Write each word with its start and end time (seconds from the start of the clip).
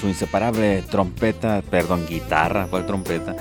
Su 0.00 0.08
inseparable 0.08 0.82
trompeta, 0.90 1.62
perdón, 1.70 2.06
guitarra, 2.08 2.66
¿cuál 2.70 2.86
trompeta? 2.86 3.36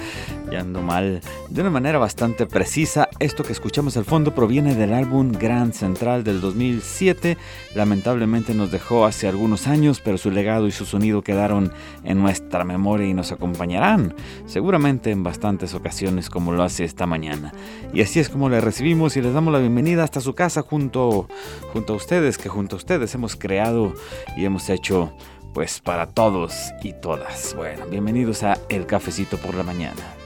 Ya 0.52 0.60
ando 0.60 0.82
mal. 0.82 1.22
De 1.50 1.62
una 1.62 1.70
manera 1.70 1.98
bastante 1.98 2.46
precisa, 2.46 3.08
esto 3.20 3.44
que 3.46 3.54
escuchamos 3.54 3.96
al 3.96 4.04
fondo 4.04 4.36
proviene 4.36 4.76
del 4.76 4.92
álbum 4.92 5.32
Grand 5.32 5.72
Central 5.72 6.26
del 6.26 6.42
2007. 6.42 7.38
Lamentablemente 7.74 8.54
nos 8.54 8.70
dejó 8.70 9.06
hace 9.06 9.30
algunos 9.30 9.66
años, 9.68 10.02
pero 10.04 10.18
su 10.18 10.30
legado 10.30 10.68
y 10.68 10.74
su 10.74 10.84
sonido 10.84 11.22
quedaron 11.22 11.72
en 12.04 12.22
nuestra 12.22 12.66
memoria 12.66 13.08
y 13.08 13.14
nos 13.14 13.32
acompañarán, 13.32 14.14
seguramente 14.46 15.10
en 15.10 15.24
bastantes 15.24 15.74
ocasiones 15.74 16.30
como 16.30 16.52
lo 16.52 16.64
hace 16.64 16.84
esta 16.84 17.06
mañana. 17.06 17.54
Y 17.94 18.02
así 18.02 18.20
es 18.20 18.28
como 18.28 18.50
le 18.50 18.60
recibimos 18.60 19.16
y 19.16 19.22
les 19.22 19.34
damos 19.34 19.54
la 19.54 19.60
bienvenida 19.60 20.04
hasta 20.04 20.20
su 20.20 20.36
casa 20.36 20.64
junto, 20.64 21.30
junto 21.72 21.94
a 21.94 21.96
ustedes, 21.96 22.38
que 22.38 22.50
junto 22.50 22.76
a 22.76 22.80
ustedes 22.80 23.16
hemos 23.16 23.38
creado 23.38 23.94
y 24.36 24.44
hemos 24.44 24.70
hecho 24.70 25.14
pues 25.54 25.80
para 25.80 26.08
todos 26.08 26.74
y 26.82 26.94
todas. 26.94 27.54
Bueno, 27.56 27.86
bienvenidos 27.86 28.44
a 28.44 28.58
El 28.70 28.86
Cafecito 28.86 29.38
por 29.38 29.56
la 29.56 29.64
Mañana. 29.64 30.23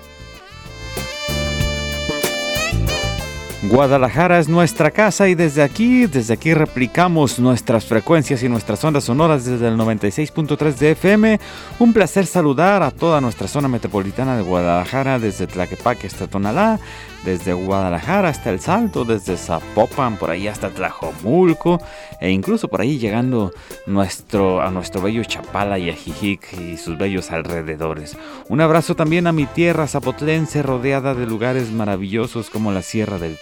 Guadalajara 3.63 4.37
es 4.37 4.47
nuestra 4.47 4.91
casa 4.91 5.27
y 5.27 5.33
desde 5.33 5.63
aquí, 5.63 6.05
desde 6.05 6.35
aquí 6.35 6.53
replicamos 6.53 7.39
nuestras 7.39 7.85
frecuencias 7.85 8.43
y 8.43 8.49
nuestras 8.49 8.83
ondas 8.83 9.05
sonoras 9.05 9.45
desde 9.45 9.67
el 9.67 9.77
96.3 9.77 10.75
de 10.75 10.91
FM. 10.91 11.39
Un 11.79 11.91
placer 11.91 12.27
saludar 12.27 12.83
a 12.83 12.91
toda 12.91 13.19
nuestra 13.19 13.47
zona 13.47 13.67
metropolitana 13.67 14.37
de 14.37 14.43
Guadalajara, 14.43 15.17
desde 15.17 15.47
Tlaquepaque 15.47 16.05
hasta 16.05 16.27
Tonalá, 16.27 16.79
desde 17.25 17.53
Guadalajara 17.53 18.29
hasta 18.29 18.51
El 18.51 18.59
Salto, 18.59 19.05
desde 19.05 19.35
Zapopan, 19.37 20.17
por 20.17 20.29
ahí 20.29 20.47
hasta 20.47 20.69
Tlajomulco, 20.69 21.81
e 22.21 22.29
incluso 22.29 22.67
por 22.67 22.81
ahí 22.81 22.99
llegando 22.99 23.51
a 23.87 24.69
nuestro 24.71 25.01
bello 25.01 25.23
Chapala 25.23 25.79
y 25.79 25.89
Ajijic 25.89 26.53
y 26.59 26.77
sus 26.77 26.95
bellos 26.97 27.31
alrededores. 27.31 28.15
Un 28.49 28.61
abrazo 28.61 28.95
también 28.95 29.25
a 29.25 29.31
mi 29.31 29.47
tierra 29.47 29.87
zapotlense, 29.87 30.61
rodeada 30.61 31.15
de 31.15 31.25
lugares 31.25 31.71
maravillosos 31.71 32.51
como 32.51 32.71
la 32.71 32.83
Sierra 32.83 33.17
del 33.17 33.35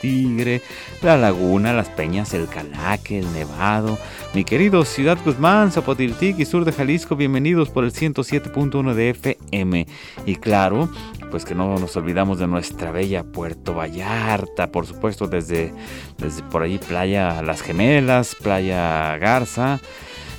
la 1.02 1.18
Laguna, 1.18 1.74
las 1.74 1.90
Peñas, 1.90 2.34
el 2.34 2.48
Calaque, 2.48 3.20
el 3.20 3.34
Nevado. 3.34 3.98
Mi 4.34 4.44
querido 4.44 4.86
Ciudad 4.86 5.18
Guzmán, 5.24 5.72
Zapotiltic 5.72 6.38
y 6.38 6.46
sur 6.46 6.64
de 6.64 6.72
Jalisco, 6.72 7.16
bienvenidos 7.16 7.70
por 7.70 7.84
el 7.84 7.92
107.1 7.92 8.94
de 8.94 9.10
FM. 9.12 9.88
Y 10.26 10.36
claro, 10.36 10.90
pues 11.32 11.44
que 11.44 11.56
no 11.56 11.78
nos 11.80 11.96
olvidamos 11.98 12.38
de 12.38 12.46
nuestra 12.46 12.92
bella 12.92 13.24
Puerto 13.24 13.74
Vallarta, 13.74 14.72
por 14.72 14.86
supuesto 14.86 15.28
desde, 15.28 15.74
desde 16.20 16.44
por 16.44 16.62
ahí 16.62 16.78
Playa 16.78 17.42
Las 17.42 17.62
Gemelas, 17.62 18.36
Playa 18.36 19.18
Garza, 19.18 19.80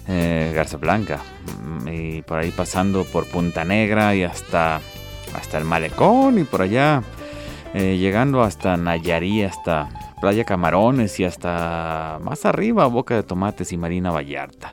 eh, 0.06 0.52
Garza 0.54 0.76
Blanca, 0.76 1.20
mm, 1.64 1.88
y 1.88 2.22
por 2.22 2.38
ahí 2.38 2.52
pasando 2.52 3.04
por 3.04 3.26
Punta 3.26 3.64
Negra 3.64 4.14
y 4.14 4.22
hasta, 4.22 4.80
hasta 5.34 5.58
el 5.58 5.64
Malecón 5.64 6.38
y 6.38 6.44
por 6.44 6.62
allá 6.62 7.02
eh, 7.78 7.98
llegando 7.98 8.42
hasta 8.42 8.78
Nayarí, 8.78 9.42
hasta 9.42 9.90
Playa 10.18 10.44
Camarones 10.44 11.20
y 11.20 11.24
hasta 11.24 12.18
más 12.22 12.46
arriba 12.46 12.86
Boca 12.86 13.14
de 13.14 13.22
Tomates 13.22 13.70
y 13.70 13.76
Marina 13.76 14.10
Vallarta. 14.10 14.72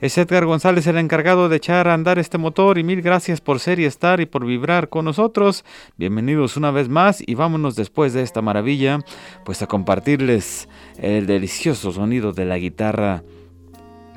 Es 0.00 0.16
Edgar 0.18 0.46
González 0.46 0.86
el 0.86 0.98
encargado 0.98 1.48
de 1.48 1.56
echar 1.56 1.88
a 1.88 1.94
andar 1.94 2.20
este 2.20 2.38
motor 2.38 2.78
y 2.78 2.84
mil 2.84 3.02
gracias 3.02 3.40
por 3.40 3.58
ser 3.58 3.80
y 3.80 3.86
estar 3.86 4.20
y 4.20 4.26
por 4.26 4.46
vibrar 4.46 4.88
con 4.88 5.04
nosotros. 5.04 5.64
Bienvenidos 5.96 6.56
una 6.56 6.70
vez 6.70 6.88
más 6.88 7.24
y 7.26 7.34
vámonos 7.34 7.74
después 7.74 8.12
de 8.12 8.22
esta 8.22 8.40
maravilla 8.40 9.00
pues 9.44 9.60
a 9.62 9.66
compartirles 9.66 10.68
el 10.98 11.26
delicioso 11.26 11.90
sonido 11.90 12.32
de 12.32 12.44
la 12.44 12.58
guitarra. 12.58 13.24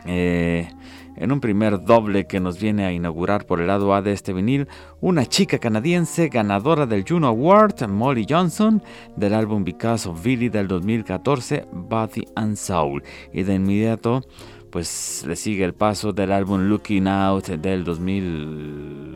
Eh, 0.05 0.69
en 1.17 1.31
un 1.31 1.39
primer 1.39 1.83
doble 1.83 2.25
que 2.25 2.39
nos 2.39 2.59
viene 2.59 2.85
a 2.85 2.91
inaugurar 2.91 3.45
por 3.45 3.59
el 3.59 3.67
lado 3.67 3.93
A 3.93 4.01
de 4.01 4.13
este 4.13 4.33
vinil, 4.33 4.67
una 5.01 5.25
chica 5.25 5.59
canadiense 5.59 6.29
ganadora 6.29 6.85
del 6.85 7.05
Juno 7.07 7.27
Award, 7.27 7.87
Molly 7.87 8.25
Johnson, 8.29 8.81
del 9.15 9.33
álbum 9.33 9.63
Because 9.63 10.07
of 10.07 10.23
Billy 10.23 10.49
del 10.49 10.67
2014, 10.67 11.65
Body 11.71 12.25
and 12.35 12.55
Soul. 12.55 13.03
Y 13.33 13.43
de 13.43 13.55
inmediato, 13.55 14.23
pues 14.71 15.25
le 15.27 15.35
sigue 15.35 15.65
el 15.65 15.73
paso 15.73 16.13
del 16.13 16.31
álbum 16.31 16.69
Looking 16.69 17.07
Out 17.07 17.47
del 17.47 17.83
2000 17.83 19.07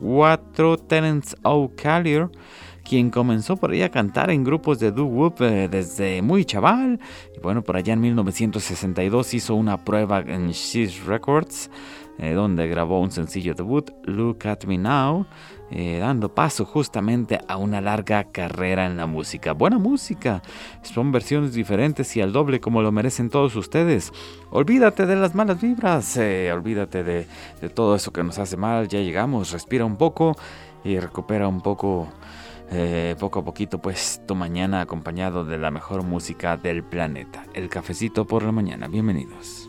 2004, 0.00 0.78
Terence 0.86 1.36
O'Callaghan 1.42 2.30
quien 2.88 3.10
comenzó 3.10 3.56
por 3.56 3.70
ahí 3.70 3.82
a 3.82 3.90
cantar 3.90 4.30
en 4.30 4.42
grupos 4.42 4.78
de 4.78 4.90
doo-wop 4.90 5.42
eh, 5.42 5.68
desde 5.68 6.22
muy 6.22 6.44
chaval. 6.44 6.98
Y 7.36 7.40
bueno, 7.40 7.62
por 7.62 7.76
allá 7.76 7.92
en 7.92 8.00
1962 8.00 9.34
hizo 9.34 9.54
una 9.54 9.84
prueba 9.84 10.20
en 10.20 10.50
She's 10.52 11.04
Records, 11.04 11.70
eh, 12.18 12.32
donde 12.32 12.66
grabó 12.66 13.00
un 13.00 13.10
sencillo 13.10 13.54
debut, 13.54 13.90
Look 14.04 14.46
at 14.46 14.64
Me 14.64 14.78
Now. 14.78 15.26
Eh, 15.70 15.98
dando 16.00 16.34
paso 16.34 16.64
justamente 16.64 17.38
a 17.46 17.58
una 17.58 17.82
larga 17.82 18.24
carrera 18.24 18.86
en 18.86 18.96
la 18.96 19.06
música. 19.06 19.52
Buena 19.52 19.76
música, 19.76 20.40
son 20.80 21.12
versiones 21.12 21.52
diferentes 21.52 22.16
y 22.16 22.22
al 22.22 22.32
doble 22.32 22.58
como 22.58 22.80
lo 22.80 22.90
merecen 22.90 23.28
todos 23.28 23.54
ustedes. 23.54 24.10
Olvídate 24.50 25.04
de 25.04 25.16
las 25.16 25.34
malas 25.34 25.60
vibras, 25.60 26.16
olvídate 26.16 27.04
de, 27.04 27.26
de 27.60 27.68
todo 27.68 27.94
eso 27.96 28.14
que 28.14 28.24
nos 28.24 28.38
hace 28.38 28.56
mal, 28.56 28.88
ya 28.88 29.00
llegamos, 29.00 29.52
respira 29.52 29.84
un 29.84 29.96
poco 29.96 30.38
y 30.84 30.98
recupera 30.98 31.48
un 31.48 31.60
poco 31.60 32.08
eh, 32.70 33.16
poco 33.18 33.40
a 33.40 33.44
poquito 33.44 33.78
pues 33.78 34.22
tu 34.26 34.34
mañana 34.34 34.80
acompañado 34.80 35.44
de 35.44 35.58
la 35.58 35.70
mejor 35.70 36.02
música 36.02 36.56
del 36.56 36.82
planeta. 36.82 37.44
El 37.54 37.68
cafecito 37.68 38.26
por 38.26 38.42
la 38.42 38.52
mañana. 38.52 38.88
Bienvenidos. 38.88 39.67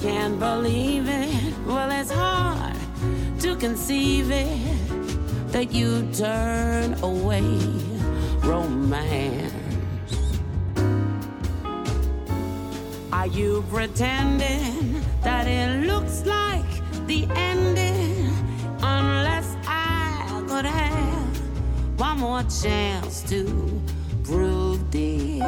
Can't 0.00 0.38
believe 0.38 1.06
it. 1.08 1.54
Well, 1.66 1.90
it's 1.90 2.10
hard 2.10 2.76
to 3.40 3.54
conceive 3.56 4.30
it 4.30 5.52
that 5.52 5.72
you 5.72 6.08
turn 6.14 6.94
away 7.02 7.42
romance. 8.42 9.52
Are 13.12 13.26
you 13.26 13.62
pretending 13.70 15.02
that 15.22 15.46
it 15.46 15.86
looks 15.86 16.24
like 16.24 16.70
the 17.06 17.26
ending? 17.36 18.32
Unless 18.80 19.54
I 19.66 20.42
could 20.48 20.64
have 20.64 22.00
one 22.00 22.20
more 22.20 22.42
chance 22.44 23.22
to 23.24 23.82
prove, 24.24 24.90
dear, 24.90 25.44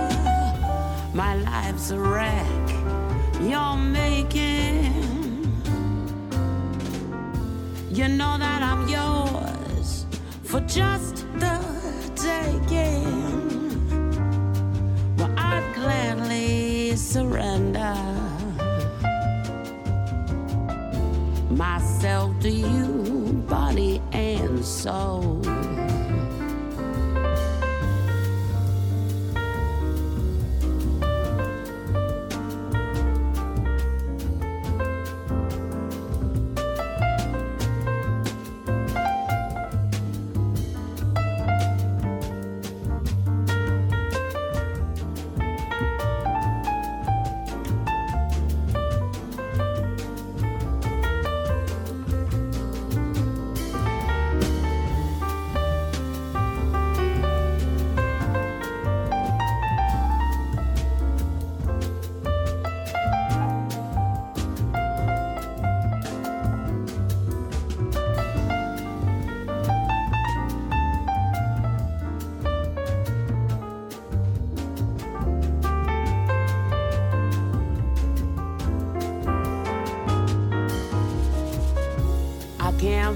my 1.15 1.37
life's 1.37 1.91
a 1.91 1.99
wreck 1.99 2.72
you're 3.51 3.77
making. 3.77 4.93
You 7.91 8.09
know 8.09 8.39
that 8.39 8.63
I'm 8.63 8.89
yours 8.89 10.07
for 10.43 10.61
just 10.61 11.27
the 11.39 11.59
taking. 12.15 13.05
Well, 15.17 15.33
I'd 15.37 15.75
gladly 15.75 16.97
surrender 16.97 17.95
myself 21.51 22.39
to 22.41 22.51
you, 22.51 23.45
body 23.49 24.01
and 24.13 24.65
soul. 24.65 25.42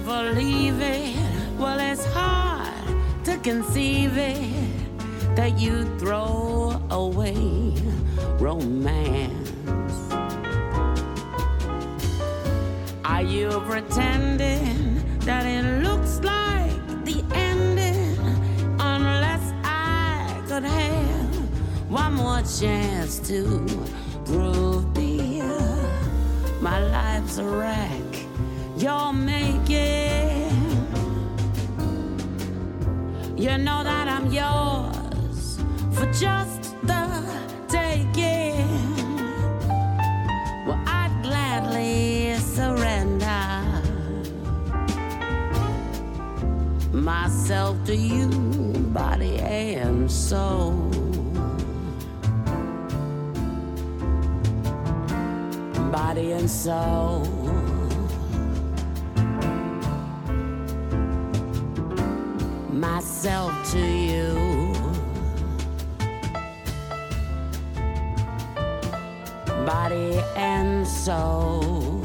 Believe 0.06 0.80
it. 0.80 1.16
Well, 1.58 1.80
it's 1.80 2.04
hard 2.06 2.94
to 3.24 3.36
conceive 3.38 4.16
it 4.16 4.54
that 5.34 5.58
you 5.58 5.84
throw 5.98 6.80
away 6.90 7.74
romance. 8.38 9.50
Are 13.04 13.22
you 13.22 13.48
pretending 13.66 15.02
that 15.20 15.44
it 15.44 15.82
looks 15.82 16.20
like 16.22 17.04
the 17.04 17.24
ending? 17.34 18.16
Unless 18.78 19.52
I 19.64 20.40
could 20.46 20.62
have 20.62 21.90
one 21.90 22.14
more 22.14 22.42
chance 22.42 23.18
to 23.28 23.66
prove, 24.24 24.94
dear, 24.94 25.50
my 26.60 26.78
life's 26.78 27.38
a 27.38 27.44
wreck 27.44 28.05
you're 28.86 29.12
making. 29.12 30.46
You 33.36 33.58
know 33.58 33.82
that 33.82 34.06
I'm 34.06 34.26
yours 34.30 35.58
for 35.96 36.06
just 36.12 36.62
the 36.90 37.02
taking. 37.66 38.68
Well, 40.66 40.80
I'd 40.86 41.12
gladly 41.24 42.36
surrender 42.38 43.46
myself 46.92 47.84
to 47.86 47.96
you, 47.96 48.28
body 49.00 49.38
and 49.40 50.08
soul. 50.08 50.70
Body 55.90 56.32
and 56.38 56.48
soul. 56.48 57.35
to 63.22 63.78
you. 63.78 64.72
Body 69.64 70.20
and 70.36 70.86
soul. 70.86 72.02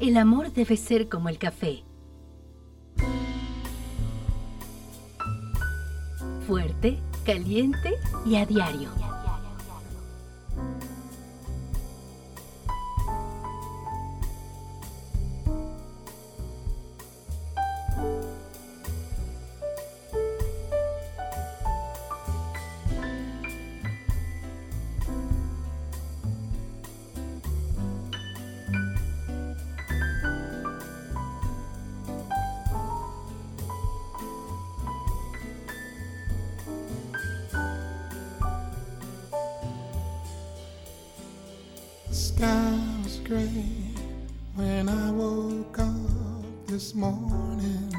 El 0.00 0.16
amor 0.16 0.52
debe 0.52 0.76
ser 0.76 1.08
como 1.08 1.28
el 1.28 1.38
café. 1.38 1.84
Fuerte, 6.46 6.98
caliente 7.24 7.98
y 8.24 8.36
a 8.36 8.46
diario. 8.46 9.03
when 44.54 44.88
I 44.88 45.10
woke 45.10 45.78
up 45.78 46.66
this 46.66 46.94
morning. 46.94 47.90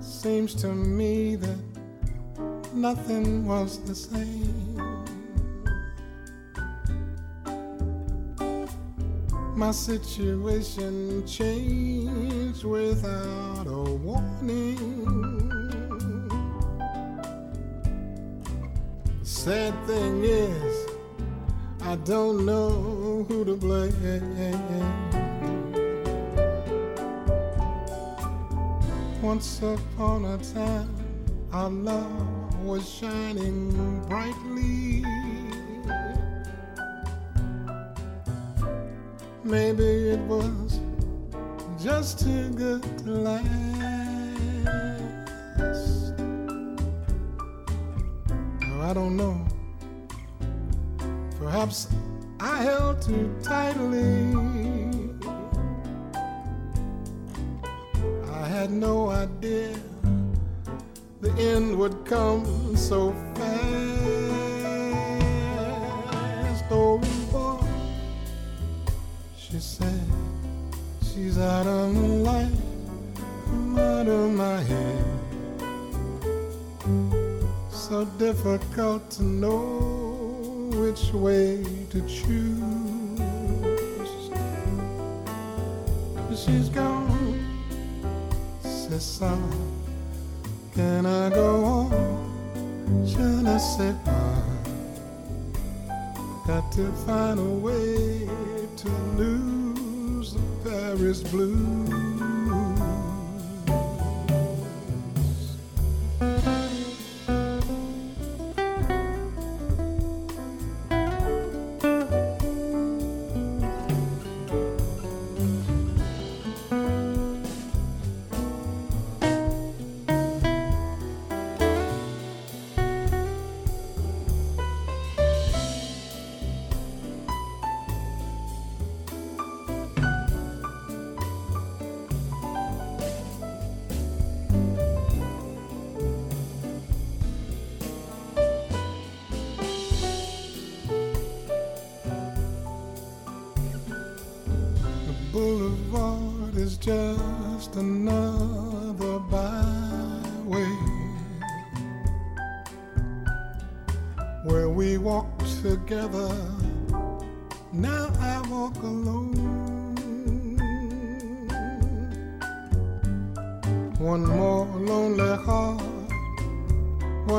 Seems 0.00 0.54
to 0.54 0.68
me 0.68 1.36
that 1.36 1.58
nothing 2.72 3.46
was 3.46 3.80
the 3.84 3.94
same. 3.94 5.04
My 9.54 9.72
situation 9.72 11.26
changed 11.26 12.64
without 12.64 13.66
a 13.66 13.82
warning. 14.06 14.91
Sad 19.44 19.74
thing 19.88 20.22
is, 20.22 20.86
I 21.80 21.96
don't 22.04 22.46
know 22.46 23.26
who 23.28 23.44
to 23.44 23.56
blame. 23.56 23.92
Once 29.20 29.60
upon 29.62 30.24
a 30.26 30.38
time, 30.54 30.94
our 31.52 31.70
love 31.70 32.64
was 32.64 32.88
shining 32.88 34.00
brightly. 34.08 35.04
Maybe 39.42 40.10
it 40.10 40.20
was 40.20 40.78
just 41.82 42.20
too 42.20 42.48
good 42.50 42.84
to 42.98 43.10
last. 43.10 43.71
I 52.38 52.62
held 52.64 53.00
too 53.00 53.34
tightly. 53.42 54.34
I 58.30 58.46
had 58.46 58.70
no 58.70 59.08
idea 59.08 59.74
the 61.22 61.32
end 61.38 61.78
would 61.78 62.04
come 62.04 62.76
so 62.76 63.12
fast. 63.34 63.54
Oh, 66.70 66.98
boy, 67.30 67.64
she 69.38 69.58
said, 69.58 70.06
she's 71.02 71.38
out 71.38 71.66
of 71.66 71.94
my 71.94 72.08
life, 72.32 72.52
I'm 73.48 73.78
out 73.78 74.08
of 74.08 74.30
my 74.30 74.60
head. 74.60 75.04
So 77.70 78.04
difficult 78.18 79.08
to 79.12 79.22
know 79.22 80.01
which 80.92 81.14
way 81.14 81.64
to 81.88 82.00
choose. 82.02 82.60
She's 86.36 86.68
gone, 86.68 87.40
says 88.60 89.02
some. 89.02 89.50
Can 90.74 91.06
I 91.06 91.30
go 91.30 91.64
on? 91.64 93.06
Je 93.06 93.22
ne 93.42 93.58
sais 93.58 93.94
pas. 94.04 94.44
Got 96.46 96.70
to 96.72 96.92
find 97.06 97.40
a 97.40 97.54
way 97.66 98.28
to 98.76 98.88
lose 99.16 100.34
the 100.34 100.42
Paris 100.62 101.22
blues. 101.22 102.01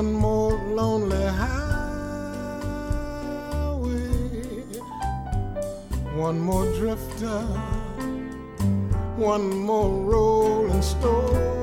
one 0.03 0.13
more 0.15 0.57
lonely 0.75 1.25
highway, 1.27 1.63
one 6.13 6.37
more 6.39 6.65
drifter, 6.73 7.39
one 9.15 9.47
more 9.59 9.89
rolling 9.89 10.81
stone. 10.81 11.62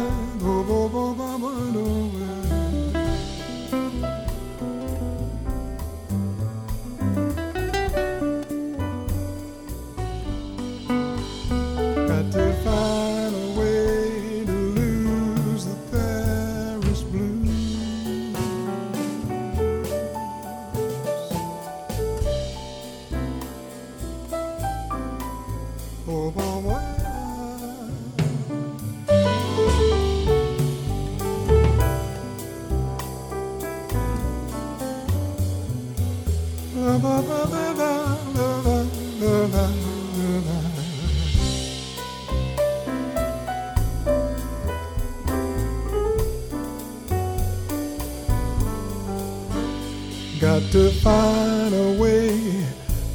to 50.71 50.89
find 50.89 51.73
a 51.73 52.01
way 52.01 52.65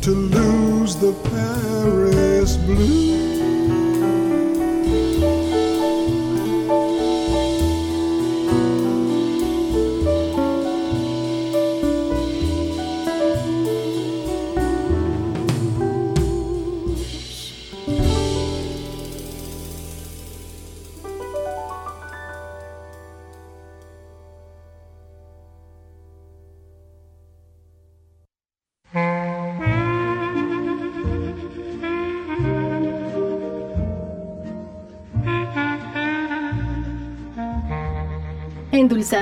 to 0.03 0.11
lose 0.11 0.95
the 0.97 1.15
Paris 1.31 2.55
blues. 2.57 3.06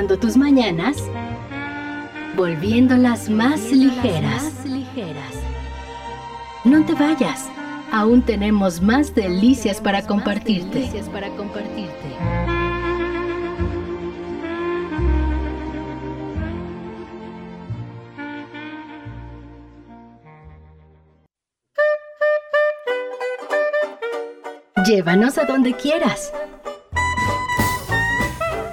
Tus 0.07 0.37
mañanas, 0.37 1.03
volviéndolas 2.37 3.31
más 3.31 3.73
ligeras. 3.73 4.53
No 6.65 6.85
te 6.85 6.95
vayas, 6.95 7.49
aún 7.91 8.23
tenemos 8.23 8.83
más 8.83 9.15
delicias 9.15 9.81
para 9.81 10.03
compartirte. 10.03 10.91
Llévanos 24.87 25.39
a 25.39 25.47
donde 25.47 25.73
quieras 25.73 26.31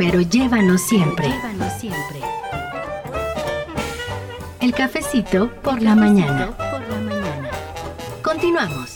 pero 0.02 0.20
llévanos 0.20 0.82
siempre. 0.82 1.32
siempre. 1.80 2.22
El 4.60 4.74
cafecito 4.74 5.52
por 5.62 5.80
la 5.80 5.94
mañana. 5.94 6.58
Por 6.58 6.82
la 6.90 6.98
mañana. 7.02 7.52
Continuamos. 8.24 8.91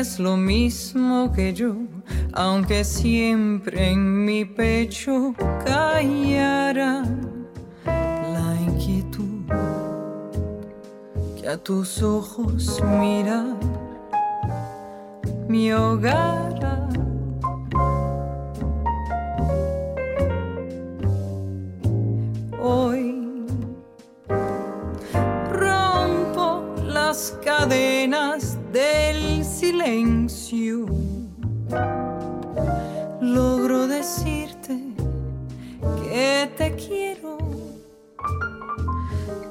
Quisieras 0.00 0.18
lo 0.18 0.36
mismo 0.36 1.30
que 1.32 1.52
yo, 1.52 1.74
aunque 2.32 2.84
siempre 2.84 3.90
en 3.90 4.24
mi 4.24 4.44
pecho 4.44 5.34
callara 5.64 7.04
la 7.84 8.56
inquietud 8.66 9.44
que 11.38 11.48
a 11.48 11.56
tus 11.58 12.02
ojos 12.02 12.82
mirar 12.82 13.56
mi 15.48 15.72
hogar. 15.72 16.79
Silencio. 29.80 30.86
Logro 33.20 33.86
decirte 33.86 34.78
que 36.02 36.50
te 36.56 36.74
quiero, 36.74 37.38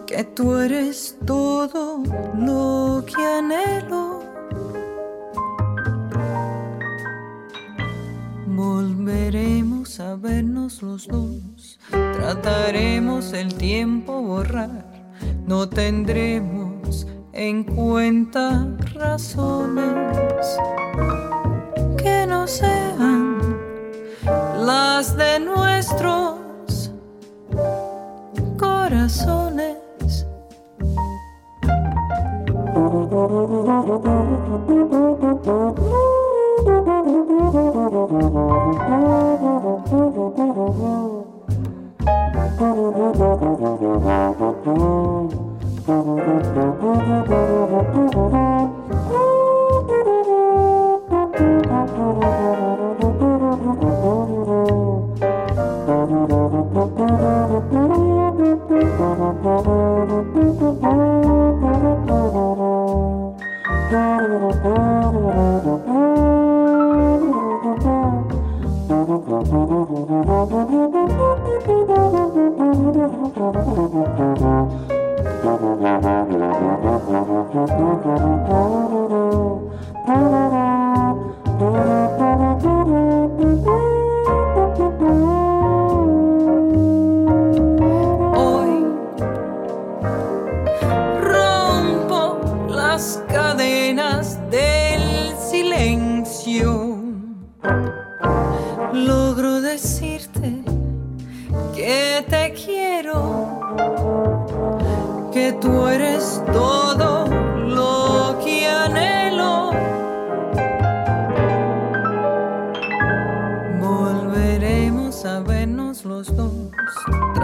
que 0.06 0.24
tú 0.24 0.56
eres 0.58 1.18
todo 1.26 2.04
lo 2.36 3.04
que 3.06 3.26
anhelo. 3.26 4.20
Volveremos 8.48 10.00
a 10.00 10.16
vernos 10.16 10.82
los 10.82 11.08
dos, 11.08 11.80
trataremos 11.90 13.34
el 13.34 13.54
tiempo 13.56 14.22
borrar, 14.22 14.86
no 15.48 15.70
tendremos 15.70 17.08
en 17.32 17.64
cuenta 17.64 18.68
razones 19.00 20.60
que 21.98 22.26
no 22.28 22.46
sean 22.48 23.40
las 24.66 25.16
de 25.16 25.40
nuestros 25.40 26.92
corazones. 28.58 29.78
Logro 59.42 60.06
decirte 60.06 60.70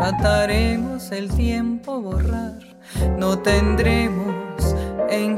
trataremos 0.05 1.11
el 1.11 1.31
tiempo 1.31 1.99
borrar, 1.99 2.59
no 3.17 3.39
tendremos 3.39 4.75
en 5.09 5.35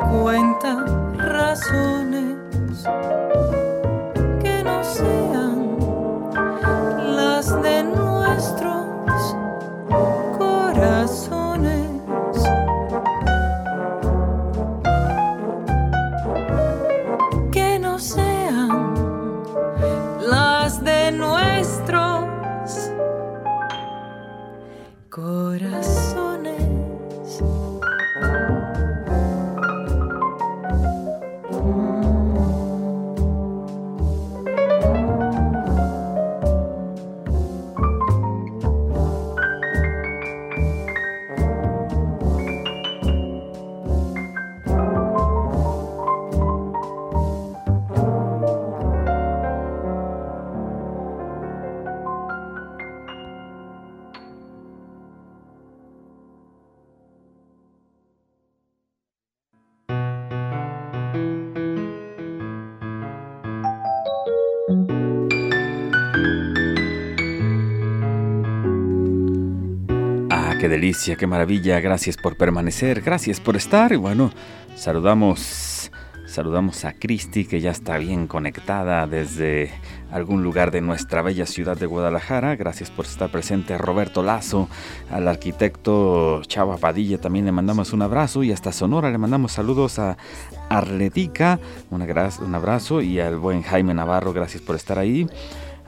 qué 70.67 70.71
delicia, 70.71 71.15
qué 71.15 71.27
maravilla. 71.27 71.79
Gracias 71.79 72.17
por 72.17 72.35
permanecer, 72.35 73.01
gracias 73.01 73.39
por 73.39 73.55
estar. 73.55 73.93
Y 73.93 73.95
bueno, 73.95 74.31
saludamos, 74.75 75.89
saludamos 76.25 76.83
a 76.83 76.91
Cristi 76.91 77.45
que 77.45 77.61
ya 77.61 77.71
está 77.71 77.97
bien 77.97 78.27
conectada 78.27 79.07
desde 79.07 79.71
algún 80.11 80.43
lugar 80.43 80.71
de 80.71 80.81
nuestra 80.81 81.21
bella 81.21 81.45
ciudad 81.45 81.77
de 81.77 81.85
Guadalajara. 81.85 82.57
Gracias 82.57 82.91
por 82.91 83.05
estar 83.05 83.31
presente 83.31 83.77
Roberto 83.77 84.23
Lazo, 84.23 84.67
al 85.09 85.29
arquitecto 85.29 86.41
Chava 86.43 86.75
Padilla 86.75 87.17
también 87.17 87.45
le 87.45 87.53
mandamos 87.53 87.93
un 87.93 88.01
abrazo 88.01 88.43
y 88.43 88.51
hasta 88.51 88.73
Sonora 88.73 89.09
le 89.09 89.17
mandamos 89.17 89.53
saludos 89.53 89.99
a 89.99 90.17
Arletica, 90.67 91.61
un 91.91 92.55
abrazo 92.55 93.01
y 93.01 93.21
al 93.21 93.37
buen 93.37 93.61
Jaime 93.61 93.93
Navarro, 93.93 94.33
gracias 94.33 94.61
por 94.61 94.75
estar 94.75 94.99
ahí. 94.99 95.27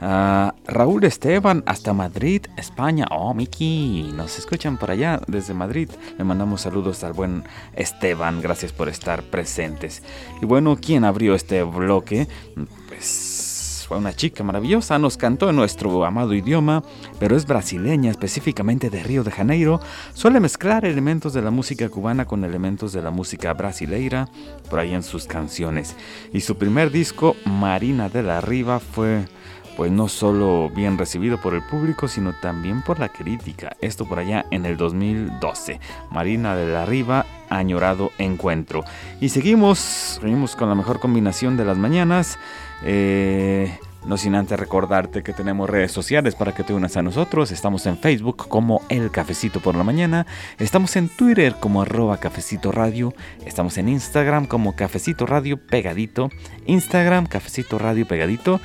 Ah, 0.02 0.54
Raúl 0.66 1.04
Esteban, 1.04 1.62
hasta 1.66 1.92
Madrid, 1.92 2.46
España. 2.56 3.06
Oh, 3.10 3.34
Miki, 3.34 4.10
nos 4.14 4.38
escuchan 4.38 4.78
por 4.78 4.90
allá 4.90 5.20
desde 5.26 5.52
Madrid. 5.52 5.90
Le 6.16 6.24
mandamos 6.24 6.62
saludos 6.62 7.04
al 7.04 7.12
buen 7.12 7.44
Esteban, 7.74 8.40
gracias 8.40 8.72
por 8.72 8.88
estar 8.88 9.22
presentes. 9.24 10.02
Y 10.40 10.46
bueno, 10.46 10.78
¿quién 10.80 11.04
abrió 11.04 11.34
este 11.34 11.62
bloque? 11.62 12.28
Pues 12.88 13.84
fue 13.90 13.98
una 13.98 14.14
chica 14.14 14.44
maravillosa, 14.44 15.00
nos 15.00 15.16
cantó 15.16 15.50
en 15.50 15.56
nuestro 15.56 16.04
amado 16.04 16.32
idioma, 16.32 16.82
pero 17.18 17.36
es 17.36 17.44
brasileña, 17.44 18.12
específicamente 18.12 18.88
de 18.88 19.02
Río 19.02 19.24
de 19.24 19.32
Janeiro. 19.32 19.80
Suele 20.14 20.40
mezclar 20.40 20.84
elementos 20.84 21.34
de 21.34 21.42
la 21.42 21.50
música 21.50 21.88
cubana 21.88 22.24
con 22.24 22.44
elementos 22.44 22.92
de 22.92 23.02
la 23.02 23.10
música 23.10 23.52
brasileira 23.52 24.28
por 24.70 24.78
ahí 24.78 24.94
en 24.94 25.02
sus 25.02 25.26
canciones. 25.26 25.96
Y 26.32 26.40
su 26.40 26.56
primer 26.56 26.90
disco, 26.90 27.34
Marina 27.44 28.08
de 28.08 28.22
la 28.22 28.40
Riva, 28.40 28.78
fue 28.78 29.26
pues 29.80 29.90
no 29.90 30.08
solo 30.08 30.68
bien 30.68 30.98
recibido 30.98 31.40
por 31.40 31.54
el 31.54 31.62
público, 31.62 32.06
sino 32.06 32.34
también 32.34 32.82
por 32.82 32.98
la 32.98 33.08
crítica. 33.08 33.78
Esto 33.80 34.04
por 34.04 34.18
allá 34.18 34.44
en 34.50 34.66
el 34.66 34.76
2012. 34.76 35.80
Marina 36.10 36.54
de 36.54 36.70
la 36.70 36.84
Riva, 36.84 37.24
añorado 37.48 38.12
encuentro. 38.18 38.84
Y 39.22 39.30
seguimos, 39.30 39.78
seguimos 39.78 40.54
con 40.54 40.68
la 40.68 40.74
mejor 40.74 41.00
combinación 41.00 41.56
de 41.56 41.64
las 41.64 41.78
mañanas. 41.78 42.38
Eh, 42.84 43.74
no 44.04 44.18
sin 44.18 44.34
antes 44.34 44.60
recordarte 44.60 45.22
que 45.22 45.32
tenemos 45.32 45.68
redes 45.68 45.92
sociales 45.92 46.34
para 46.34 46.52
que 46.52 46.62
te 46.62 46.74
unas 46.74 46.98
a 46.98 47.02
nosotros. 47.02 47.50
Estamos 47.50 47.86
en 47.86 47.96
Facebook 47.96 48.48
como 48.48 48.82
El 48.90 49.10
Cafecito 49.10 49.60
por 49.60 49.76
la 49.76 49.84
Mañana. 49.84 50.26
Estamos 50.58 50.94
en 50.96 51.08
Twitter 51.08 51.56
como 51.58 51.80
arroba 51.80 52.18
Cafecito 52.18 52.70
Radio. 52.70 53.14
Estamos 53.46 53.78
en 53.78 53.88
Instagram 53.88 54.44
como 54.44 54.76
Cafecito 54.76 55.24
Radio 55.24 55.56
Pegadito. 55.56 56.28
Instagram 56.66 57.24
Cafecito 57.24 57.78
Radio 57.78 58.06
Pegadito. 58.06 58.60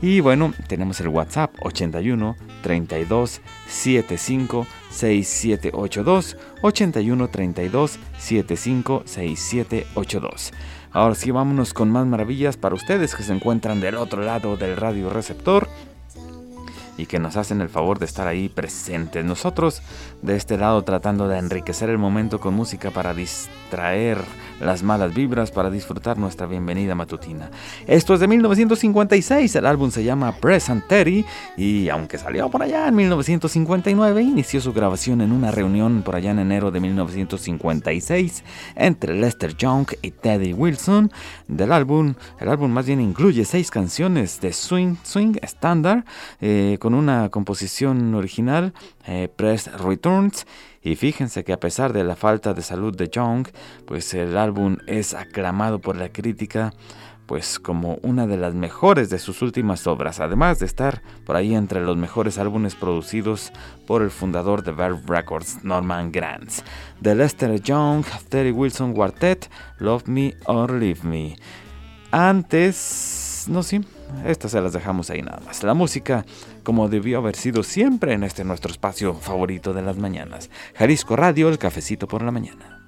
Y 0.00 0.20
bueno, 0.20 0.52
tenemos 0.68 1.00
el 1.00 1.08
WhatsApp 1.08 1.54
81 1.60 2.36
32 2.62 3.40
75 3.66 4.66
6782 4.90 6.36
81 6.62 7.28
32 7.28 7.98
75 8.18 9.02
6782. 9.04 10.52
Ahora 10.92 11.14
sí, 11.14 11.30
vámonos 11.30 11.74
con 11.74 11.90
más 11.90 12.06
maravillas 12.06 12.56
para 12.56 12.74
ustedes 12.74 13.14
que 13.14 13.24
se 13.24 13.32
encuentran 13.32 13.80
del 13.80 13.96
otro 13.96 14.22
lado 14.22 14.56
del 14.56 14.76
radio 14.76 15.10
receptor 15.10 15.68
y 16.96 17.06
que 17.06 17.18
nos 17.18 17.36
hacen 17.36 17.60
el 17.60 17.68
favor 17.68 17.98
de 17.98 18.06
estar 18.06 18.26
ahí 18.26 18.48
presentes. 18.48 19.24
Nosotros 19.24 19.82
de 20.22 20.36
este 20.36 20.56
lado 20.58 20.82
tratando 20.82 21.28
de 21.28 21.38
enriquecer 21.38 21.90
el 21.90 21.98
momento 21.98 22.40
con 22.40 22.54
música 22.54 22.90
para 22.90 23.14
distraer 23.14 24.18
las 24.60 24.82
malas 24.82 25.14
vibras, 25.14 25.50
para 25.50 25.70
disfrutar 25.70 26.18
nuestra 26.18 26.46
bienvenida 26.46 26.94
matutina. 26.94 27.50
Esto 27.86 28.14
es 28.14 28.20
de 28.20 28.28
1956, 28.28 29.54
el 29.56 29.66
álbum 29.66 29.90
se 29.90 30.04
llama 30.04 30.32
Present 30.32 30.86
Teddy 30.86 31.24
y 31.56 31.88
aunque 31.88 32.18
salió 32.18 32.50
por 32.50 32.62
allá 32.62 32.88
en 32.88 32.94
1959, 32.96 34.22
inició 34.22 34.60
su 34.60 34.72
grabación 34.72 35.20
en 35.20 35.32
una 35.32 35.50
reunión 35.50 36.02
por 36.02 36.16
allá 36.16 36.30
en 36.30 36.38
enero 36.38 36.70
de 36.70 36.80
1956 36.80 38.44
entre 38.74 39.14
Lester 39.14 39.56
Young 39.56 39.88
y 40.02 40.10
Teddy 40.10 40.52
Wilson 40.52 41.10
del 41.46 41.72
álbum. 41.72 42.14
El 42.40 42.48
álbum 42.48 42.70
más 42.70 42.86
bien 42.86 43.00
incluye 43.00 43.44
seis 43.44 43.70
canciones 43.70 44.40
de 44.40 44.52
swing, 44.52 44.96
swing 45.02 45.36
estándar 45.42 46.04
eh, 46.40 46.78
con 46.80 46.94
una 46.94 47.28
composición 47.28 48.14
original, 48.14 48.72
eh, 49.06 49.28
Press 49.34 49.70
Returns. 49.80 50.46
Y 50.88 50.96
fíjense 50.96 51.44
que 51.44 51.52
a 51.52 51.60
pesar 51.60 51.92
de 51.92 52.02
la 52.02 52.16
falta 52.16 52.54
de 52.54 52.62
salud 52.62 52.96
de 52.96 53.10
Young, 53.10 53.46
pues 53.84 54.14
el 54.14 54.38
álbum 54.38 54.78
es 54.86 55.12
aclamado 55.12 55.80
por 55.80 55.96
la 55.96 56.08
crítica 56.08 56.72
pues 57.26 57.58
como 57.58 57.98
una 58.00 58.26
de 58.26 58.38
las 58.38 58.54
mejores 58.54 59.10
de 59.10 59.18
sus 59.18 59.42
últimas 59.42 59.86
obras, 59.86 60.18
además 60.18 60.60
de 60.60 60.64
estar 60.64 61.02
por 61.26 61.36
ahí 61.36 61.54
entre 61.54 61.82
los 61.82 61.98
mejores 61.98 62.38
álbumes 62.38 62.74
producidos 62.74 63.52
por 63.86 64.00
el 64.00 64.10
fundador 64.10 64.62
de 64.62 64.72
Verve 64.72 65.02
Records, 65.06 65.62
Norman 65.62 66.10
Granz. 66.10 66.62
The 67.02 67.14
Lester 67.14 67.60
Young, 67.60 68.06
Terry 68.30 68.50
Wilson 68.50 68.94
Quartet, 68.94 69.50
Love 69.80 70.06
Me 70.06 70.36
or 70.46 70.72
Leave 70.72 71.02
Me. 71.02 71.36
Antes, 72.12 73.44
no 73.46 73.62
sí, 73.62 73.82
estas 74.26 74.52
se 74.52 74.60
las 74.60 74.72
dejamos 74.72 75.10
ahí 75.10 75.22
nada 75.22 75.40
más. 75.44 75.62
La 75.62 75.74
música, 75.74 76.24
como 76.62 76.88
debió 76.88 77.18
haber 77.18 77.36
sido 77.36 77.62
siempre 77.62 78.12
en 78.12 78.24
este 78.24 78.44
nuestro 78.44 78.70
espacio 78.70 79.14
favorito 79.14 79.72
de 79.72 79.82
las 79.82 79.96
mañanas. 79.96 80.50
Jalisco 80.74 81.16
Radio, 81.16 81.48
el 81.48 81.58
cafecito 81.58 82.06
por 82.06 82.22
la 82.22 82.30
mañana. 82.30 82.78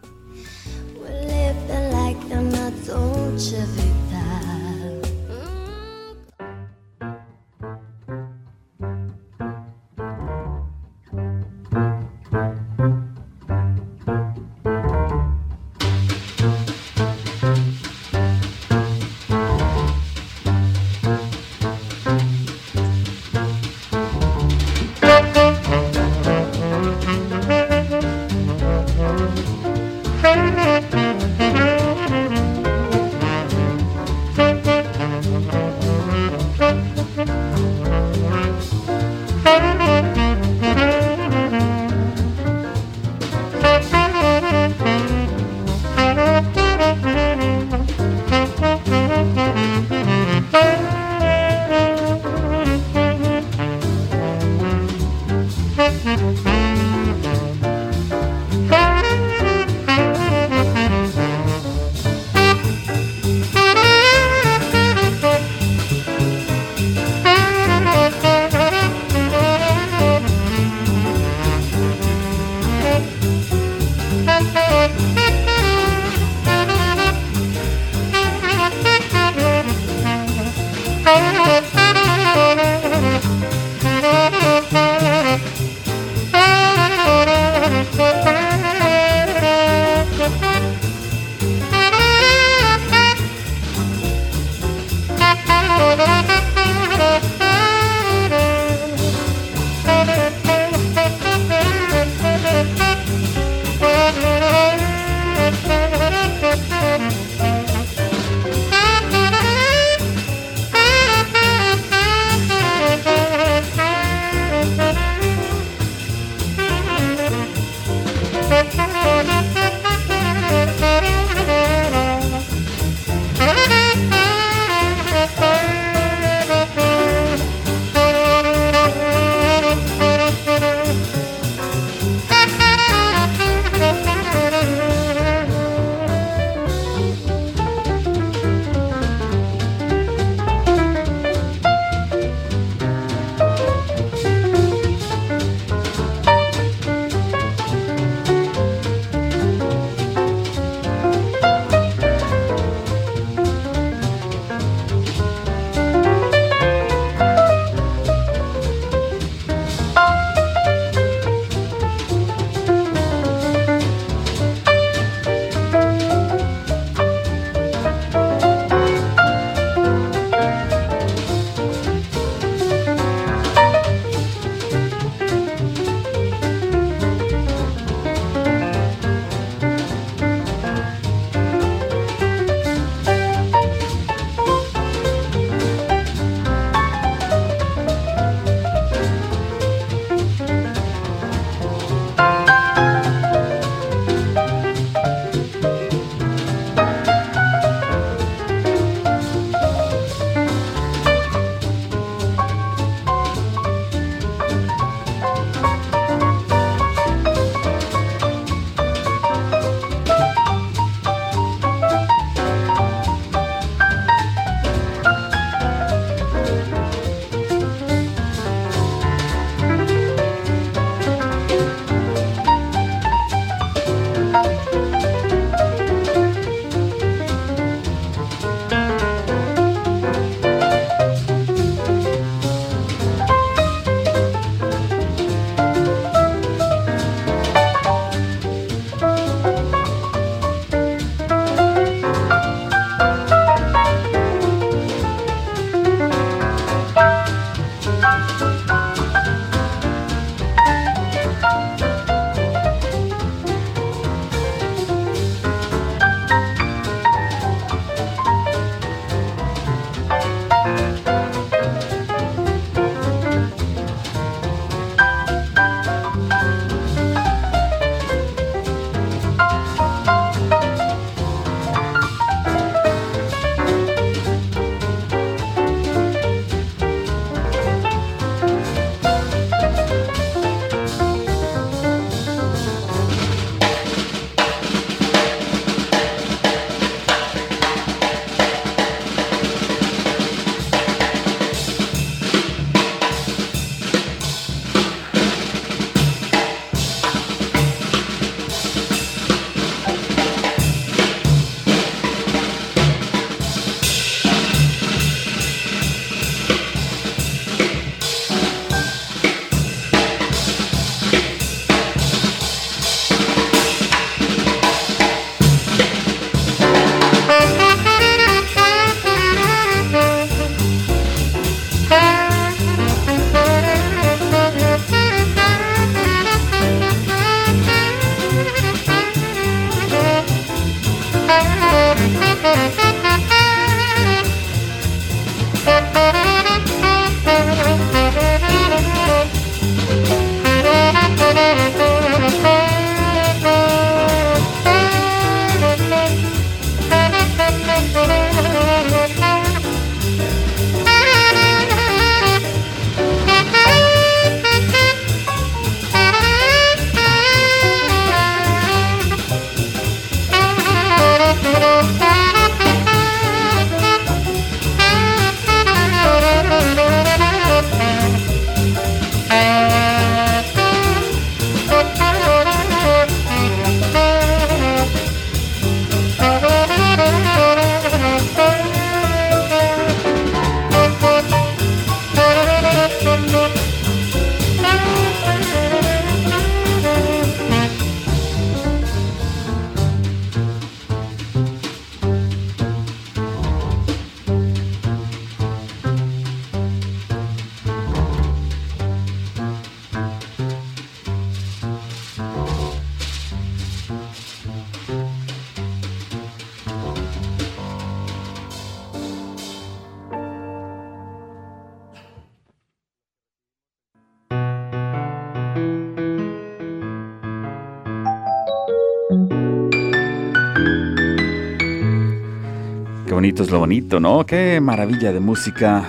Bonito 423.40 423.48
es 423.48 423.53
lo 423.53 423.59
bonito, 423.61 424.00
¿no? 424.00 424.26
Qué 424.26 424.61
maravilla 424.61 425.14
de 425.14 425.20
música 425.20 425.83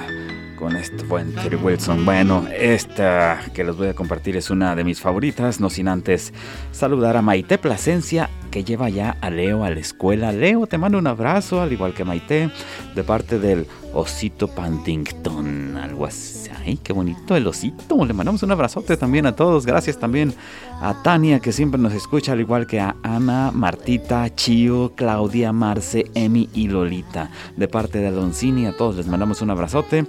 con 0.55 0.77
este 0.77 1.03
buen 1.03 1.35
Terry 1.35 1.57
Wilson. 1.57 2.05
Bueno, 2.05 2.47
esta 2.57 3.41
que 3.53 3.65
les 3.65 3.75
voy 3.75 3.89
a 3.89 3.93
compartir 3.93 4.37
es 4.37 4.49
una 4.49 4.73
de 4.73 4.85
mis 4.85 5.01
favoritas, 5.01 5.59
no 5.59 5.69
sin 5.69 5.89
antes 5.89 6.33
saludar 6.71 7.17
a 7.17 7.21
Maite 7.21 7.57
Plasencia, 7.57 8.29
que 8.51 8.63
lleva 8.63 8.89
ya 8.89 9.17
a 9.19 9.29
Leo 9.29 9.65
a 9.65 9.69
la 9.69 9.81
escuela. 9.81 10.31
Leo, 10.31 10.65
te 10.65 10.77
mando 10.77 10.97
un 10.97 11.07
abrazo, 11.07 11.61
al 11.61 11.73
igual 11.73 11.93
que 11.93 12.05
Maite, 12.05 12.49
de 12.95 13.03
parte 13.03 13.37
del 13.37 13.67
Osito 13.93 14.47
Pantington, 14.47 15.77
algo 15.77 16.05
así. 16.05 16.49
Ay, 16.65 16.77
qué 16.77 16.93
bonito 16.93 17.35
el 17.35 17.47
osito. 17.47 18.05
Le 18.05 18.13
mandamos 18.13 18.43
un 18.43 18.51
abrazote 18.51 18.97
también 18.97 19.25
a 19.25 19.35
todos. 19.35 19.65
Gracias 19.65 19.97
también 19.97 20.33
a 20.81 21.01
Tania, 21.01 21.39
que 21.39 21.51
siempre 21.51 21.79
nos 21.79 21.93
escucha, 21.93 22.33
al 22.33 22.39
igual 22.39 22.67
que 22.67 22.79
a 22.79 22.95
Ana, 23.03 23.51
Martita, 23.51 24.33
Chio, 24.35 24.93
Claudia, 24.95 25.51
Marce, 25.51 26.05
Emi 26.13 26.49
y 26.53 26.67
Lolita. 26.67 27.31
De 27.57 27.67
parte 27.67 27.99
de 27.99 28.11
Doncini, 28.11 28.65
a 28.65 28.77
todos 28.77 28.95
les 28.95 29.07
mandamos 29.07 29.41
un 29.41 29.49
abrazote. 29.49 30.05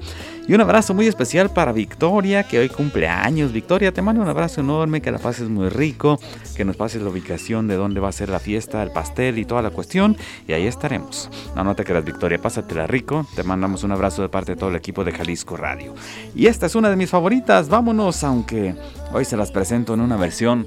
Y 0.48 0.55
un 0.55 0.61
abrazo 0.61 0.92
muy 0.92 1.07
especial 1.07 1.50
para 1.50 1.70
Victoria, 1.72 2.42
que 2.42 2.59
hoy 2.59 2.68
cumple 2.68 3.07
años. 3.07 3.52
Victoria, 3.52 3.92
te 3.92 4.02
mando 4.02 4.22
un 4.22 4.28
abrazo 4.28 4.61
enorme, 4.61 5.00
que 5.00 5.12
la 5.12 5.18
pases 5.18 5.48
muy 5.48 5.68
rico, 5.68 6.18
que 6.57 6.64
nos 6.64 6.76
pases 6.76 7.00
la 7.00 7.11
ubicación 7.11 7.68
de 7.68 7.76
dónde 7.76 8.00
va 8.00 8.09
a 8.09 8.12
ser 8.12 8.28
la 8.28 8.40
fiesta, 8.40 8.83
el 8.83 8.90
pastel 8.90 9.38
y 9.38 9.44
toda 9.44 9.62
la 9.62 9.70
cuestión. 9.70 10.16
Y 10.48 10.52
ahí 10.52 10.66
estaremos. 10.66 11.31
No, 11.55 11.62
no 11.62 11.76
te 11.76 11.85
quedas, 11.85 12.05
Victoria, 12.05 12.38
pásatela 12.38 12.88
rico. 12.88 13.24
Te 13.37 13.44
mandamos 13.44 13.85
un 13.85 13.92
abrazo 13.92 14.22
de 14.22 14.28
parte 14.28 14.52
de 14.52 14.57
todo 14.57 14.70
el 14.70 14.76
equipo 14.76 15.05
de 15.05 15.12
Jalisco 15.12 15.57
Radio. 15.57 15.94
Y 16.35 16.46
esta 16.46 16.66
es 16.66 16.74
una 16.74 16.90
de 16.90 16.96
mis 16.96 17.11
favoritas. 17.11 17.68
Vámonos, 17.68 18.24
aunque 18.24 18.74
hoy 19.12 19.24
se 19.24 19.37
las 19.37 19.52
presento 19.52 19.94
en 19.94 20.00
una 20.00 20.16
versión 20.16 20.66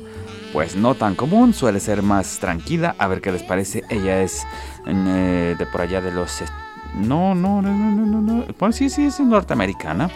pues 0.53 0.77
no 0.77 0.95
tan 0.95 1.15
común, 1.15 1.53
suele 1.53 1.81
ser 1.81 2.01
más 2.01 2.39
tranquila. 2.39 2.95
A 2.97 3.09
ver 3.09 3.19
qué 3.19 3.29
les 3.29 3.43
parece. 3.43 3.83
Ella 3.89 4.21
es 4.21 4.43
eh, 4.87 5.55
de 5.59 5.65
por 5.65 5.81
allá 5.81 5.99
de 5.99 6.11
los... 6.11 6.41
No, 6.95 7.35
no, 7.35 7.61
no, 7.61 7.71
no, 7.71 8.05
no, 8.05 8.21
no. 8.21 8.45
Pues 8.57 8.75
sí, 8.75 8.89
sí, 8.89 9.05
es 9.05 9.19
norteamericana. 9.19 10.09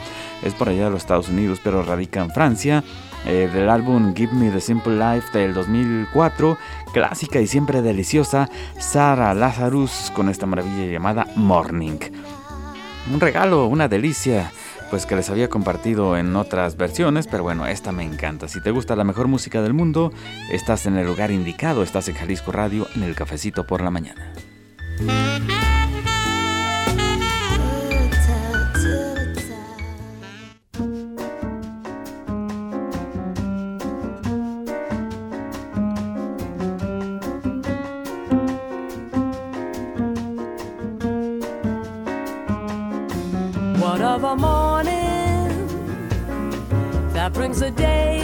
Es 0.44 0.54
por 0.54 0.70
allá 0.70 0.86
de 0.86 0.92
los 0.92 1.02
Estados 1.02 1.30
Unidos, 1.30 1.60
pero 1.63 1.84
radica 1.84 2.22
en 2.22 2.32
Francia. 2.32 2.84
Eh, 3.26 3.50
del 3.54 3.70
álbum 3.70 4.15
Give 4.15 4.32
Me 4.34 4.50
the 4.50 4.62
Simple 4.62 4.96
Life 4.96 5.38
del 5.38 5.54
2004, 5.54 6.58
clásica 6.94 7.42
y 7.42 7.48
siempre 7.48 7.82
deliciosa, 7.82 8.50
Sara 8.80 9.34
Lazarus 9.34 10.12
con 10.15 10.30
esta 10.30 10.46
maravilla 10.46 10.89
llamada 10.89 11.28
Morning. 11.36 12.00
Un 13.12 13.20
regalo, 13.20 13.68
una 13.68 13.89
delicia 13.89 14.52
pues 14.89 15.06
que 15.06 15.15
les 15.15 15.30
había 15.30 15.50
compartido 15.50 16.18
en 16.18 16.36
otras 16.36 16.76
versiones, 16.76 17.28
pero 17.28 17.44
bueno, 17.44 17.68
esta 17.68 17.92
me 17.92 18.04
encanta. 18.04 18.48
Si 18.48 18.62
te 18.62 18.72
gusta 18.72 18.96
la 18.96 19.04
mejor 19.04 19.28
música 19.28 19.62
del 19.62 19.74
mundo, 19.74 20.12
estás 20.52 20.86
en 20.88 20.98
el 20.98 21.06
lugar 21.06 21.30
indicado, 21.30 21.84
estás 21.84 22.08
en 22.08 22.15
Jalisco 22.15 22.52
Radio, 22.52 22.88
en 22.96 23.04
el 23.04 23.15
cafecito 23.15 23.68
por 23.68 23.82
la 23.82 23.92
mañana. 23.92 24.34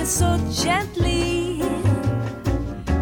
So 0.06 0.38
gently? 0.52 1.62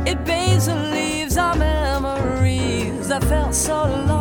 It 0.06 0.24
bathes 0.26 0.68
and 0.68 0.92
leaves 0.92 1.38
our 1.38 1.56
memories 1.56 3.10
that 3.10 3.24
felt 3.26 3.54
so 3.54 3.84
long 4.08 4.13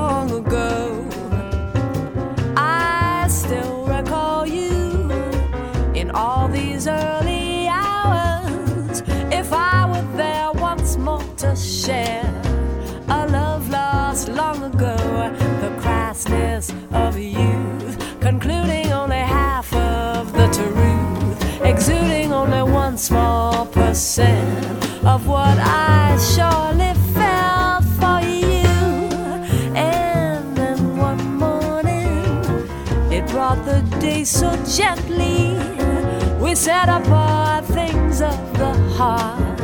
set 36.62 36.88
apart 36.88 37.64
things 37.64 38.22
of 38.22 38.38
the 38.56 38.72
heart 38.96 39.60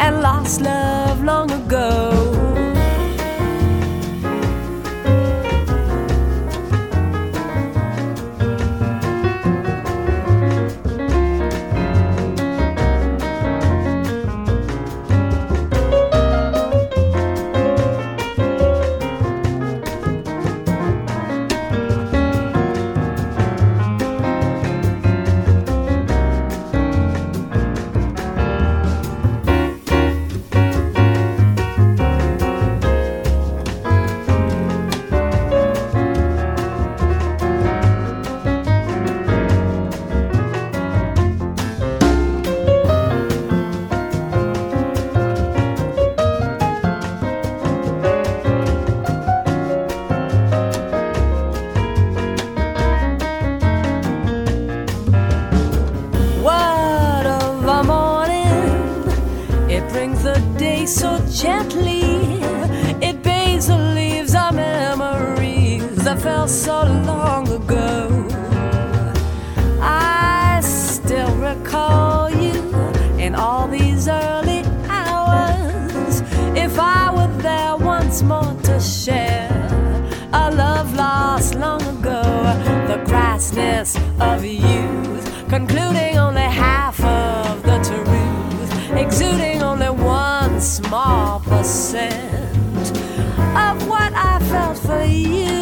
and 0.00 0.22
lost 0.22 0.60
love 0.60 1.22
long 1.22 1.48
ago. 1.52 2.21
Felt 66.42 66.50
so 66.50 66.82
long 67.06 67.48
ago. 67.52 68.26
I 69.80 70.60
still 70.62 71.32
recall 71.36 72.30
you 72.30 72.58
in 73.18 73.36
all 73.36 73.68
these 73.68 74.08
early 74.08 74.64
hours. 74.88 76.22
If 76.56 76.78
I 76.80 77.12
were 77.14 77.32
there 77.42 77.76
once 77.76 78.22
more 78.22 78.56
to 78.64 78.80
share 78.80 79.50
a 80.32 80.50
love 80.50 80.94
lost 80.96 81.54
long 81.54 81.82
ago, 81.82 82.22
the 82.88 82.98
crassness 83.10 83.96
of 84.20 84.44
youth, 84.44 85.48
concluding 85.48 86.18
only 86.18 86.48
half 86.66 87.00
of 87.04 87.62
the 87.62 87.78
truth, 87.88 88.96
exuding 88.96 89.62
only 89.62 89.90
one 89.90 90.60
small 90.60 91.38
percent 91.38 92.56
of 93.66 93.86
what 93.86 94.12
I 94.14 94.40
felt 94.50 94.78
for 94.78 95.04
you. 95.04 95.61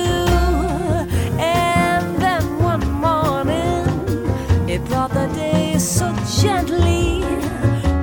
Gently. 6.40 7.22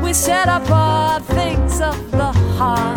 We 0.04 0.14
set 0.14 0.48
apart 0.48 1.24
things 1.26 1.82
of 1.82 2.12
the 2.12 2.32
heart 2.58 2.97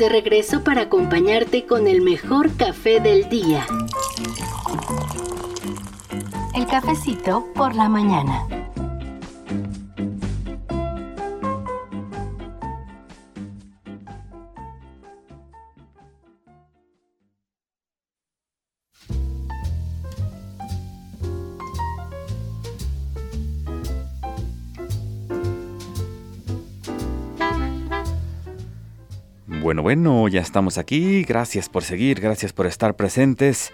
De 0.00 0.08
regreso 0.08 0.64
para 0.64 0.82
acompañarte 0.82 1.66
con 1.66 1.86
el 1.86 2.00
mejor 2.00 2.56
café 2.56 3.00
del 3.00 3.28
día. 3.28 3.66
El 6.54 6.66
cafecito 6.66 7.46
por 7.54 7.74
la 7.74 7.90
mañana. 7.90 8.59
Bueno, 29.82 30.28
ya 30.28 30.40
estamos 30.40 30.78
aquí. 30.78 31.24
Gracias 31.24 31.68
por 31.68 31.82
seguir, 31.82 32.20
gracias 32.20 32.52
por 32.52 32.66
estar 32.66 32.96
presentes. 32.96 33.72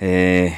Eh, 0.00 0.54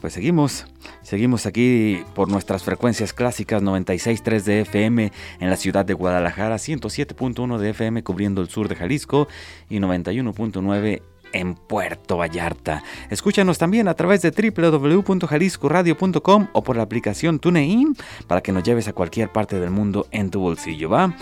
pues 0.00 0.12
seguimos, 0.12 0.66
seguimos 1.02 1.46
aquí 1.46 2.02
por 2.14 2.28
nuestras 2.28 2.62
frecuencias 2.62 3.12
clásicas 3.12 3.62
96.3 3.62 4.42
de 4.42 4.60
FM 4.60 5.12
en 5.40 5.50
la 5.50 5.56
ciudad 5.56 5.84
de 5.84 5.94
Guadalajara, 5.94 6.56
107.1 6.56 7.58
de 7.58 7.70
FM 7.70 8.04
cubriendo 8.04 8.40
el 8.40 8.48
sur 8.48 8.68
de 8.68 8.76
Jalisco 8.76 9.26
y 9.68 9.78
91.9 9.78 11.02
en 11.32 11.54
Puerto 11.54 12.16
Vallarta. 12.16 12.82
Escúchanos 13.10 13.58
también 13.58 13.88
a 13.88 13.94
través 13.94 14.22
de 14.22 14.30
www.jaliscoradio.com 14.30 16.48
o 16.52 16.62
por 16.62 16.76
la 16.76 16.82
aplicación 16.82 17.38
TuneIn 17.38 17.96
para 18.26 18.40
que 18.40 18.52
nos 18.52 18.62
lleves 18.62 18.88
a 18.88 18.92
cualquier 18.92 19.30
parte 19.30 19.60
del 19.60 19.70
mundo 19.70 20.06
en 20.10 20.30
tu 20.30 20.40
bolsillo, 20.40 20.88
¿va? 20.88 21.14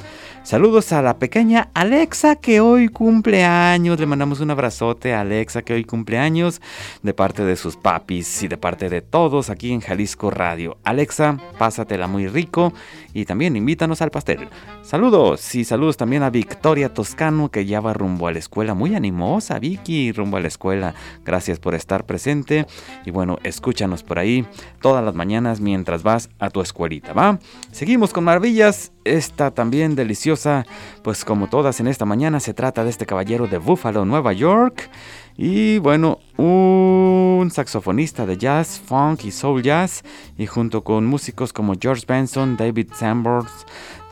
Saludos 0.44 0.92
a 0.92 1.00
la 1.00 1.18
pequeña 1.18 1.70
Alexa 1.72 2.36
que 2.36 2.60
hoy 2.60 2.90
cumple 2.90 3.46
años. 3.46 3.98
Le 3.98 4.04
mandamos 4.04 4.40
un 4.40 4.50
abrazote 4.50 5.14
a 5.14 5.22
Alexa 5.22 5.62
que 5.62 5.72
hoy 5.72 5.84
cumple 5.84 6.18
años 6.18 6.60
de 7.02 7.14
parte 7.14 7.44
de 7.44 7.56
sus 7.56 7.78
papis 7.78 8.42
y 8.42 8.48
de 8.48 8.58
parte 8.58 8.90
de 8.90 9.00
todos 9.00 9.48
aquí 9.48 9.72
en 9.72 9.80
Jalisco 9.80 10.30
Radio. 10.30 10.76
Alexa, 10.84 11.38
pásatela 11.58 12.08
muy 12.08 12.28
rico 12.28 12.74
y 13.14 13.24
también 13.24 13.56
invítanos 13.56 14.02
al 14.02 14.10
pastel. 14.10 14.48
Saludos 14.82 15.54
y 15.54 15.64
saludos 15.64 15.96
también 15.96 16.24
a 16.24 16.30
Victoria 16.30 16.92
Toscano 16.92 17.50
que 17.50 17.64
ya 17.64 17.80
va 17.80 17.94
rumbo 17.94 18.28
a 18.28 18.32
la 18.32 18.40
escuela. 18.40 18.74
Muy 18.74 18.94
animosa, 18.94 19.58
Vicky, 19.58 20.12
rumbo 20.12 20.36
a 20.36 20.40
la 20.40 20.48
escuela. 20.48 20.94
Gracias 21.24 21.60
por 21.60 21.74
estar 21.74 22.04
presente 22.04 22.66
y 23.06 23.12
bueno, 23.12 23.38
escúchanos 23.44 24.02
por 24.02 24.18
ahí 24.18 24.46
todas 24.82 25.04
las 25.04 25.14
mañanas 25.14 25.60
mientras 25.60 26.02
vas 26.02 26.28
a 26.40 26.50
tu 26.50 26.60
escuelita, 26.60 27.12
¿va? 27.12 27.38
Seguimos 27.70 28.12
con 28.12 28.24
maravillas. 28.24 28.90
Esta 29.04 29.50
también 29.50 29.96
deliciosa, 29.96 30.64
pues 31.02 31.26
como 31.26 31.48
todas 31.48 31.78
en 31.78 31.88
esta 31.88 32.06
mañana, 32.06 32.40
se 32.40 32.54
trata 32.54 32.84
de 32.84 32.90
este 32.90 33.04
caballero 33.04 33.46
de 33.46 33.58
Buffalo, 33.58 34.06
Nueva 34.06 34.32
York. 34.32 34.88
Y 35.36 35.78
bueno, 35.78 36.20
un 36.36 37.50
saxofonista 37.52 38.24
de 38.24 38.36
jazz, 38.36 38.80
funk 38.84 39.24
y 39.24 39.30
soul 39.30 39.62
jazz. 39.62 40.04
Y 40.38 40.46
junto 40.46 40.84
con 40.84 41.06
músicos 41.06 41.52
como 41.52 41.74
George 41.80 42.04
Benson, 42.06 42.56
David 42.56 42.88
Sanborn, 42.94 43.46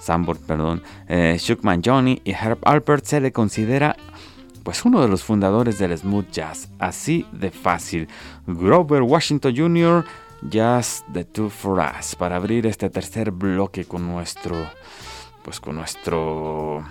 Sanborn 0.00 0.40
perdón, 0.46 0.82
eh, 1.08 1.36
Shookman 1.38 1.82
Johnny 1.84 2.20
y 2.24 2.32
Herb 2.32 2.58
Alpert, 2.64 3.04
se 3.04 3.20
le 3.20 3.32
considera 3.32 3.96
pues 4.64 4.84
uno 4.84 5.00
de 5.00 5.08
los 5.08 5.24
fundadores 5.24 5.78
del 5.78 5.96
smooth 5.96 6.30
jazz. 6.30 6.68
Así 6.78 7.26
de 7.32 7.50
fácil. 7.50 8.08
Grover 8.46 9.02
Washington 9.02 9.54
Jr., 9.56 10.04
Jazz 10.50 11.04
the 11.12 11.24
Two 11.24 11.50
for 11.50 11.78
Us. 11.78 12.16
Para 12.16 12.36
abrir 12.36 12.66
este 12.66 12.90
tercer 12.90 13.30
bloque 13.30 13.84
con 13.84 14.06
nuestro. 14.06 14.56
Pues 15.44 15.60
con 15.60 15.76
nuestro 15.76 16.84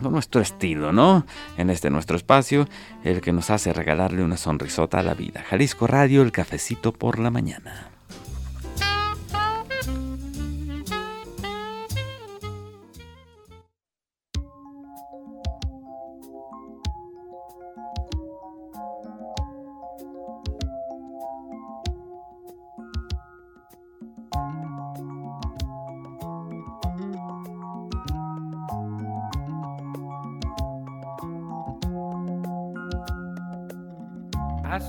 nuestro 0.00 0.40
estilo, 0.40 0.92
¿no? 0.92 1.26
En 1.56 1.70
este 1.70 1.90
nuestro 1.90 2.16
espacio, 2.16 2.68
el 3.04 3.20
que 3.20 3.32
nos 3.32 3.50
hace 3.50 3.72
regalarle 3.72 4.22
una 4.22 4.36
sonrisota 4.36 5.00
a 5.00 5.02
la 5.02 5.14
vida. 5.14 5.44
Jalisco 5.48 5.86
Radio, 5.86 6.22
el 6.22 6.32
cafecito 6.32 6.92
por 6.92 7.18
la 7.18 7.30
mañana. 7.30 7.97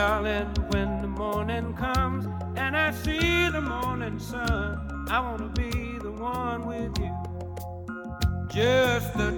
darling, 0.00 0.46
when 0.70 1.02
the 1.02 1.06
morning 1.06 1.74
comes 1.74 2.24
and 2.56 2.74
I 2.74 2.90
see 2.90 3.50
the 3.50 3.60
morning 3.60 4.18
sun, 4.18 5.06
I 5.10 5.20
wanna 5.20 5.50
be 5.50 5.98
the 5.98 6.10
one 6.10 6.66
with 6.66 6.98
you. 6.98 7.14
Just 8.48 9.12
the 9.18 9.29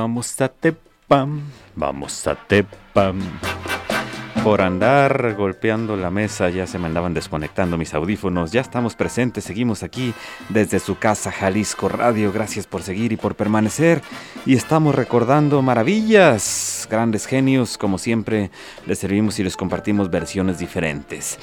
Vamos 0.00 0.40
a 0.40 0.48
Tepam, 0.48 1.42
vamos 1.76 2.26
a 2.26 2.34
Tepam. 2.34 3.20
Por 4.42 4.62
andar 4.62 5.34
golpeando 5.34 5.94
la 5.94 6.10
mesa 6.10 6.48
ya 6.48 6.66
se 6.66 6.78
me 6.78 6.86
andaban 6.86 7.12
desconectando 7.12 7.76
mis 7.76 7.92
audífonos. 7.92 8.50
Ya 8.50 8.62
estamos 8.62 8.96
presentes, 8.96 9.44
seguimos 9.44 9.82
aquí 9.82 10.14
desde 10.48 10.78
su 10.78 10.96
casa 10.96 11.30
Jalisco 11.30 11.90
Radio. 11.90 12.32
Gracias 12.32 12.66
por 12.66 12.80
seguir 12.80 13.12
y 13.12 13.18
por 13.18 13.34
permanecer. 13.34 14.00
Y 14.46 14.54
estamos 14.54 14.94
recordando 14.94 15.60
maravillas, 15.60 16.88
grandes 16.90 17.26
genios. 17.26 17.76
Como 17.76 17.98
siempre, 17.98 18.50
les 18.86 18.98
servimos 18.98 19.38
y 19.38 19.44
les 19.44 19.54
compartimos 19.54 20.08
versiones 20.10 20.58
diferentes. 20.58 21.38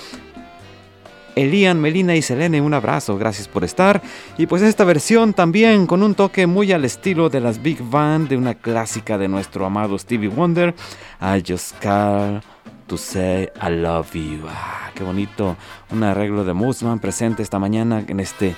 Elian, 1.37 1.79
Melina 1.79 2.15
y 2.15 2.23
Selene, 2.23 2.59
un 2.61 2.73
abrazo, 2.73 3.15
gracias 3.17 3.47
por 3.47 3.63
estar. 3.63 4.01
Y 4.39 4.47
pues 4.47 4.63
esta 4.63 4.83
versión 4.83 5.33
también 5.33 5.85
con 5.85 6.01
un 6.01 6.15
toque 6.15 6.47
muy 6.47 6.71
al 6.71 6.83
estilo 6.83 7.29
de 7.29 7.39
las 7.39 7.61
Big 7.61 7.79
Band 7.79 8.27
de 8.27 8.37
una 8.37 8.55
clásica 8.55 9.19
de 9.19 9.27
nuestro 9.27 9.63
amado 9.63 9.99
Stevie 9.99 10.29
Wonder, 10.29 10.73
I 11.21 11.43
Just 11.47 11.77
Call 11.79 12.41
to 12.87 12.97
Say 12.97 13.49
I 13.61 13.69
Love 13.69 14.13
You. 14.13 14.47
Ah, 14.49 14.89
qué 14.95 15.03
bonito, 15.03 15.55
un 15.91 16.03
arreglo 16.03 16.43
de 16.43 16.53
Musman 16.53 16.99
presente 16.99 17.43
esta 17.43 17.59
mañana 17.59 18.03
en 18.07 18.19
este, 18.19 18.55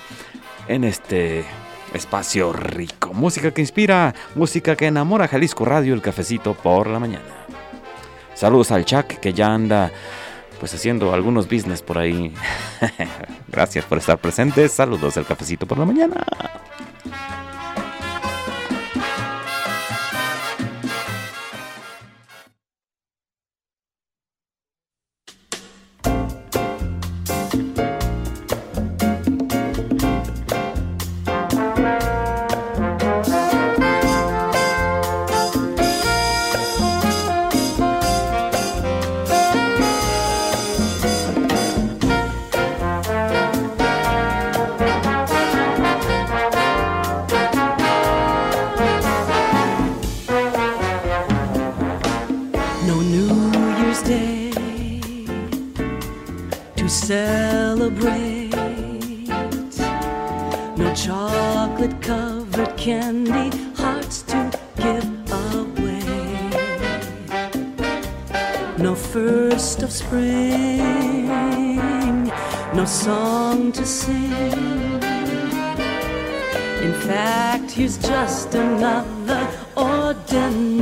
en 0.70 0.86
este 0.86 1.44
espacio 1.94 2.54
rico. 2.54 3.14
Música 3.14 3.52
que 3.52 3.60
inspira, 3.60 4.16
música 4.36 4.78
que 4.78 4.88
enamora 4.88 5.28
Jalisco 5.28 5.66
Radio, 5.66 5.94
el 5.94 6.02
cafecito 6.02 6.54
por 6.54 6.88
la 6.88 7.00
mañana. 7.00 7.46
Saludos 8.36 8.72
al 8.72 8.86
Chuck 8.86 9.20
que 9.20 9.34
ya 9.34 9.54
anda 9.54 9.92
pues 10.60 10.74
haciendo 10.74 11.14
algunos 11.14 11.48
business 11.48 11.82
por 11.82 11.98
ahí. 11.98 12.34
Gracias 13.48 13.86
por 13.86 13.98
estar 13.98 14.18
presentes. 14.18 14.72
Saludos 14.74 15.16
del 15.16 15.26
cafecito 15.26 15.66
por 15.66 15.80
la 15.80 15.86
mañana. 15.86 16.26
Candy 62.90 63.56
hearts 63.76 64.24
to 64.24 64.50
give 64.78 65.06
away. 65.54 66.50
No 68.80 68.96
first 68.96 69.84
of 69.84 69.92
spring, 69.92 70.88
no 72.74 72.86
song 72.86 73.72
to 73.74 73.86
sing. 73.86 75.04
In 76.82 76.94
fact, 77.08 77.70
he's 77.70 77.98
just 78.00 78.56
another 78.56 79.48
ordinary 79.78 80.82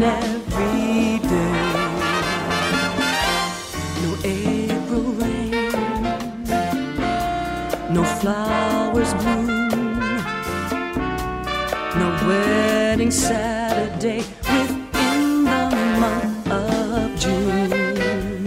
Saturday 13.12 14.18
within 14.18 15.44
the 15.46 15.70
month 16.00 16.52
of 16.52 17.20
June. 17.20 18.44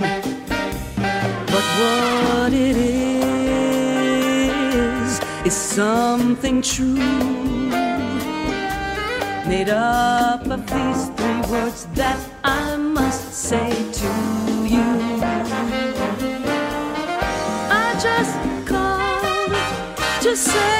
But 1.47 1.65
what 1.81 2.53
it 2.53 2.77
is, 2.77 3.11
is 5.47 5.55
something 5.55 6.61
true 6.63 6.95
made 9.49 9.71
up 9.71 10.47
of 10.47 10.61
these 10.67 11.09
three 11.17 11.41
words 11.51 11.87
that 11.95 12.19
I 12.45 12.77
must 12.77 13.33
say 13.33 13.71
to 13.71 14.07
you. 14.75 14.89
I 17.83 17.95
just 17.99 18.37
called 18.69 19.53
to 20.23 20.37
say 20.37 20.80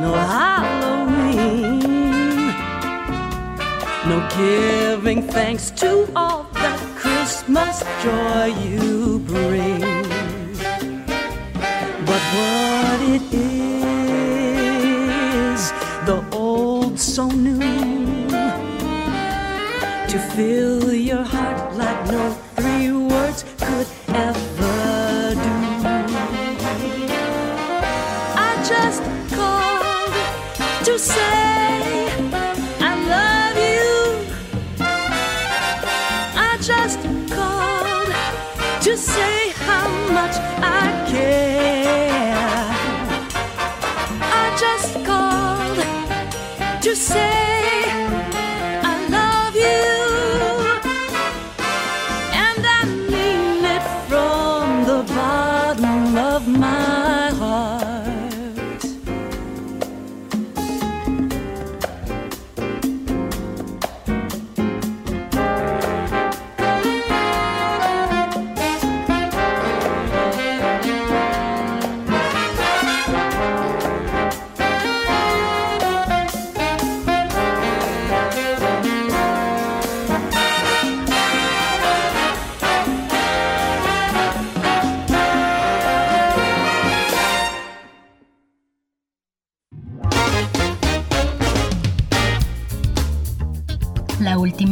no 0.00 0.12
Halloween, 0.12 1.80
no 4.08 4.28
giving 4.36 5.22
thanks 5.22 5.70
to 5.70 6.08
all 6.14 6.46
that 6.52 6.78
Christmas 6.96 7.82
joy 8.02 8.46
you 8.68 9.18
bring. 9.20 9.80
But 12.08 12.22
what 12.36 13.00
it 13.16 13.22
is, 13.32 13.72
the 16.04 16.18
old 16.32 16.98
so 17.00 17.28
new 17.28 18.26
to 20.08 20.18
fill 20.34 20.92
your 20.92 21.24
heart 21.24 21.74
like 21.76 22.06
no 22.10 22.35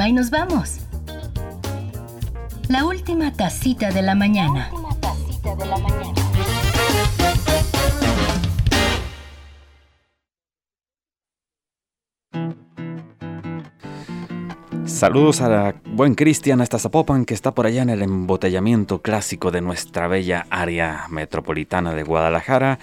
La 0.04 0.10
última 0.10 0.20
y 0.20 0.20
nos 0.20 0.30
vamos. 0.30 0.80
La 2.68 2.84
última 2.84 3.32
tacita 3.32 3.90
de 3.90 4.02
la 4.02 4.14
mañana. 4.14 4.70
Saludos 14.84 15.40
a 15.40 15.48
la 15.48 15.74
buen 15.86 16.14
Cristian 16.14 16.60
hasta 16.60 16.78
Zapopan 16.78 17.24
que 17.24 17.32
está 17.32 17.54
por 17.54 17.64
allá 17.64 17.80
en 17.80 17.88
el 17.88 18.02
embotellamiento 18.02 19.00
clásico 19.00 19.50
de 19.50 19.62
nuestra 19.62 20.06
bella 20.06 20.46
área 20.50 21.06
metropolitana 21.08 21.94
de 21.94 22.02
Guadalajara. 22.02 22.78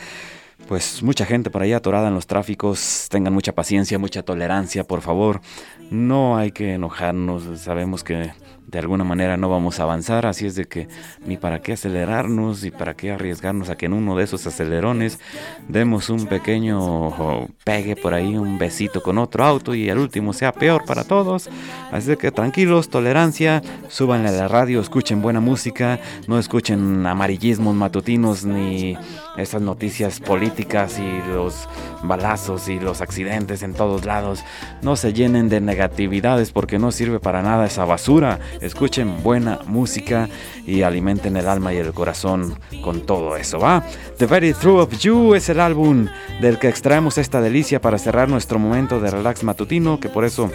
Pues 0.71 1.03
mucha 1.03 1.25
gente 1.25 1.49
por 1.49 1.63
allá 1.63 1.75
atorada 1.75 2.07
en 2.07 2.13
los 2.13 2.27
tráficos, 2.27 3.07
tengan 3.09 3.33
mucha 3.33 3.51
paciencia, 3.53 3.99
mucha 3.99 4.23
tolerancia, 4.23 4.85
por 4.85 5.01
favor. 5.01 5.41
No 5.89 6.37
hay 6.37 6.53
que 6.53 6.75
enojarnos, 6.75 7.59
sabemos 7.59 8.05
que 8.05 8.31
de 8.71 8.79
alguna 8.79 9.03
manera 9.03 9.35
no 9.35 9.49
vamos 9.49 9.79
a 9.79 9.83
avanzar, 9.83 10.25
así 10.25 10.45
es 10.45 10.55
de 10.55 10.65
que 10.65 10.87
ni 11.25 11.37
para 11.37 11.61
qué 11.61 11.73
acelerarnos 11.73 12.63
y 12.63 12.71
para 12.71 12.95
qué 12.95 13.11
arriesgarnos 13.11 13.69
a 13.69 13.75
que 13.75 13.87
en 13.87 13.93
uno 13.93 14.15
de 14.15 14.23
esos 14.23 14.47
acelerones 14.47 15.19
demos 15.67 16.09
un 16.09 16.25
pequeño 16.25 17.47
pegue 17.65 17.95
por 17.95 18.13
ahí, 18.13 18.37
un 18.37 18.57
besito 18.57 19.03
con 19.03 19.17
otro 19.17 19.43
auto 19.43 19.75
y 19.75 19.89
el 19.89 19.97
último 19.97 20.31
sea 20.31 20.53
peor 20.53 20.85
para 20.85 21.03
todos. 21.03 21.49
Así 21.91 22.15
que 22.15 22.31
tranquilos, 22.31 22.89
tolerancia, 22.89 23.61
súbanle 23.89 24.29
a 24.29 24.31
la 24.31 24.47
radio, 24.47 24.79
escuchen 24.79 25.21
buena 25.21 25.41
música, 25.41 25.99
no 26.27 26.39
escuchen 26.39 27.05
amarillismos 27.05 27.75
matutinos 27.75 28.45
ni 28.45 28.97
esas 29.37 29.61
noticias 29.61 30.19
políticas 30.19 30.99
y 30.99 31.31
los 31.33 31.67
balazos 32.03 32.67
y 32.69 32.79
los 32.79 33.01
accidentes 33.01 33.63
en 33.63 33.73
todos 33.73 34.05
lados. 34.05 34.43
No 34.81 34.95
se 34.95 35.13
llenen 35.13 35.49
de 35.49 35.61
negatividades 35.61 36.51
porque 36.51 36.79
no 36.79 36.91
sirve 36.91 37.19
para 37.19 37.41
nada 37.41 37.65
esa 37.65 37.85
basura. 37.85 38.39
Escuchen 38.61 39.23
buena 39.23 39.59
música 39.65 40.29
y 40.67 40.83
alimenten 40.83 41.35
el 41.35 41.47
alma 41.47 41.73
y 41.73 41.77
el 41.77 41.93
corazón 41.93 42.59
con 42.83 43.01
todo 43.01 43.35
eso, 43.35 43.59
¿va? 43.59 43.83
The 44.17 44.27
Very 44.27 44.53
True 44.53 44.81
of 44.81 44.97
You 44.99 45.33
es 45.33 45.49
el 45.49 45.59
álbum 45.59 46.07
del 46.41 46.59
que 46.59 46.69
extraemos 46.69 47.17
esta 47.17 47.41
delicia 47.41 47.81
para 47.81 47.97
cerrar 47.97 48.29
nuestro 48.29 48.59
momento 48.59 48.99
de 48.99 49.09
relax 49.09 49.43
matutino, 49.43 49.99
que 49.99 50.09
por 50.09 50.25
eso 50.25 50.51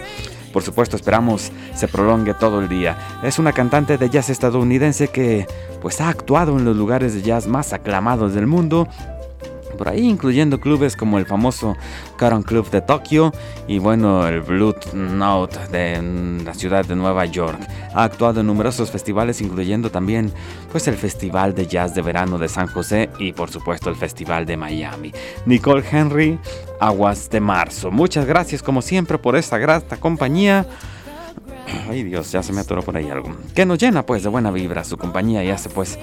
por 0.53 0.63
supuesto 0.63 0.95
esperamos 0.95 1.51
se 1.75 1.87
prolongue 1.87 2.33
todo 2.33 2.61
el 2.61 2.69
día. 2.69 2.97
Es 3.23 3.39
una 3.39 3.51
cantante 3.51 3.97
de 3.97 4.09
jazz 4.09 4.29
estadounidense 4.29 5.09
que 5.09 5.45
pues 5.81 6.01
ha 6.01 6.09
actuado 6.09 6.57
en 6.57 6.65
los 6.65 6.75
lugares 6.75 7.13
de 7.13 7.21
jazz 7.21 7.45
más 7.45 7.73
aclamados 7.73 8.33
del 8.33 8.47
mundo. 8.47 8.87
Por 9.77 9.89
ahí 9.89 10.07
incluyendo 10.07 10.59
clubes 10.59 10.95
como 10.95 11.17
el 11.19 11.25
famoso 11.25 11.77
Caron 12.17 12.43
Club 12.43 12.69
de 12.69 12.81
Tokio 12.81 13.31
y 13.67 13.79
bueno 13.79 14.27
el 14.27 14.41
Blue 14.41 14.75
Note 14.93 15.67
de 15.67 16.43
la 16.43 16.53
ciudad 16.53 16.85
de 16.85 16.95
Nueva 16.95 17.25
York. 17.25 17.59
Ha 17.93 18.03
actuado 18.03 18.41
en 18.41 18.47
numerosos 18.47 18.91
festivales 18.91 19.41
incluyendo 19.41 19.89
también 19.89 20.33
pues 20.71 20.87
el 20.87 20.95
Festival 20.95 21.53
de 21.53 21.67
Jazz 21.67 21.95
de 21.95 22.01
Verano 22.01 22.37
de 22.37 22.49
San 22.49 22.67
José 22.67 23.09
y 23.19 23.33
por 23.33 23.49
supuesto 23.49 23.89
el 23.89 23.95
Festival 23.95 24.45
de 24.45 24.57
Miami. 24.57 25.13
Nicole 25.45 25.83
Henry, 25.89 26.39
Aguas 26.79 27.29
de 27.29 27.39
Marzo. 27.39 27.91
Muchas 27.91 28.25
gracias 28.25 28.63
como 28.63 28.81
siempre 28.81 29.17
por 29.17 29.35
esta 29.35 29.57
grata 29.57 29.97
compañía. 29.97 30.65
Ay 31.89 32.03
Dios, 32.03 32.31
ya 32.31 32.43
se 32.43 32.53
me 32.53 32.61
atoró 32.61 32.81
por 32.81 32.95
ahí 32.97 33.09
algo. 33.09 33.35
Que 33.53 33.65
nos 33.65 33.77
llena 33.77 34.05
pues 34.05 34.23
de 34.23 34.29
buena 34.29 34.51
vibra 34.51 34.83
su 34.83 34.97
compañía 34.97 35.43
y 35.43 35.49
hace 35.49 35.69
pues 35.69 35.97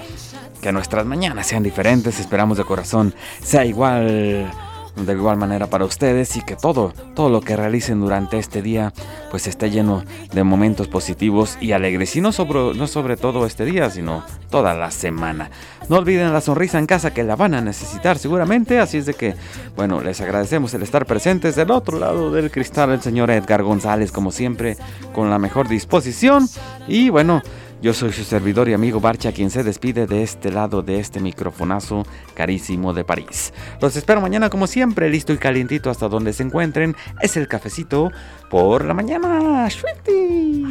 que 0.61 0.71
nuestras 0.71 1.05
mañanas 1.05 1.47
sean 1.47 1.63
diferentes. 1.63 2.19
Esperamos 2.19 2.57
de 2.57 2.63
corazón 2.63 3.13
sea 3.41 3.65
igual 3.65 4.51
de 4.95 5.13
igual 5.13 5.37
manera 5.37 5.67
para 5.67 5.85
ustedes 5.85 6.35
y 6.37 6.41
que 6.41 6.55
todo, 6.55 6.93
todo 7.15 7.29
lo 7.29 7.41
que 7.41 7.55
realicen 7.55 7.99
durante 7.99 8.37
este 8.37 8.61
día 8.61 8.93
pues 9.29 9.47
esté 9.47 9.69
lleno 9.69 10.03
de 10.33 10.43
momentos 10.43 10.87
positivos 10.87 11.57
y 11.59 11.73
alegres. 11.73 12.15
Y 12.15 12.21
no 12.21 12.31
sobre, 12.31 12.73
no 12.73 12.87
sobre 12.87 13.17
todo 13.17 13.45
este 13.45 13.65
día, 13.65 13.89
sino 13.89 14.23
toda 14.49 14.73
la 14.73 14.91
semana. 14.91 15.49
No 15.89 15.97
olviden 15.97 16.33
la 16.33 16.41
sonrisa 16.41 16.79
en 16.79 16.87
casa 16.87 17.13
que 17.13 17.23
la 17.23 17.35
van 17.35 17.53
a 17.53 17.61
necesitar 17.61 18.17
seguramente, 18.17 18.79
así 18.79 18.97
es 18.97 19.05
de 19.05 19.13
que, 19.13 19.35
bueno, 19.75 20.01
les 20.01 20.19
agradecemos 20.21 20.73
el 20.73 20.83
estar 20.83 21.05
presentes 21.05 21.55
del 21.55 21.71
otro 21.71 21.99
lado 21.99 22.31
del 22.31 22.49
cristal, 22.49 22.91
el 22.91 23.01
señor 23.01 23.29
Edgar 23.29 23.61
González, 23.63 24.11
como 24.11 24.31
siempre, 24.31 24.77
con 25.13 25.29
la 25.29 25.37
mejor 25.37 25.67
disposición. 25.67 26.47
Y 26.87 27.09
bueno, 27.09 27.41
yo 27.85 27.93
soy 27.93 28.11
su 28.13 28.23
servidor 28.23 28.67
y 28.67 28.73
amigo 28.73 28.99
Barcha, 28.99 29.31
quien 29.31 29.51
se 29.51 29.63
despide 29.63 30.07
de 30.07 30.23
este 30.23 30.51
lado 30.51 30.81
de 30.81 30.99
este 30.99 31.19
microfonazo 31.19 32.03
carísimo 32.33 32.95
de 32.95 33.03
París. 33.03 33.53
Los 33.79 33.95
espero 33.95 34.21
mañana 34.21 34.49
como 34.49 34.65
siempre, 34.65 35.07
listo 35.07 35.33
y 35.33 35.37
calientito 35.37 35.91
hasta 35.91 36.07
donde 36.07 36.33
se 36.33 36.41
encuentren. 36.41 36.95
Es 37.21 37.37
el 37.37 37.47
cafecito 37.47 38.09
por 38.49 38.85
la 38.85 38.95
mañana. 38.95 39.69
¡Sweetie! 39.69 40.65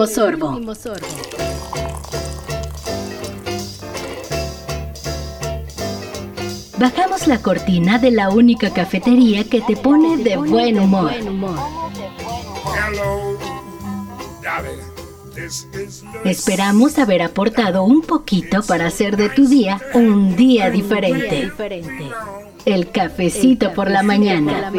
Último 0.00 0.06
sorbo. 0.06 0.60
Bajamos 6.78 7.26
la 7.26 7.42
cortina 7.42 7.98
de 7.98 8.10
la 8.10 8.30
única 8.30 8.72
cafetería 8.72 9.44
que 9.44 9.60
te 9.60 9.76
pone 9.76 10.16
de 10.16 10.36
buen 10.36 10.78
humor. 10.78 11.12
Esperamos 16.24 16.98
haber 16.98 17.22
aportado 17.22 17.84
un 17.84 18.00
poquito 18.02 18.62
para 18.62 18.86
hacer 18.86 19.16
de 19.16 19.28
tu 19.28 19.46
día 19.46 19.80
un 19.94 20.36
día 20.36 20.70
diferente. 20.70 21.50
El 22.70 22.92
cafecito 22.92 23.72
por 23.72 23.90
la 23.90 24.04
mañana. 24.04 24.70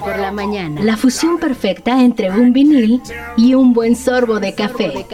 por 0.00 0.18
la 0.18 0.32
mañana. 0.32 0.80
La 0.82 0.96
fusión 0.96 1.38
perfecta 1.38 2.02
entre 2.02 2.30
un 2.30 2.54
vinil 2.54 3.02
y 3.36 3.52
un 3.52 3.74
buen 3.74 3.96
sorbo 3.96 4.40
de 4.40 4.54
café. 4.54 5.06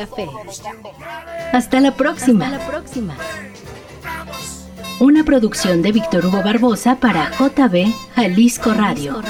Hasta 1.52 1.80
la 1.80 1.96
próxima. 1.96 2.46
Hasta 2.46 2.58
la 2.58 2.66
próxima. 2.70 3.14
Una 5.00 5.24
producción 5.24 5.82
de 5.82 5.90
Víctor 5.90 6.26
Hugo 6.26 6.40
Barbosa 6.44 7.00
para 7.00 7.32
JB 7.32 7.92
Jalisco 8.14 8.74
Radio. 8.74 9.20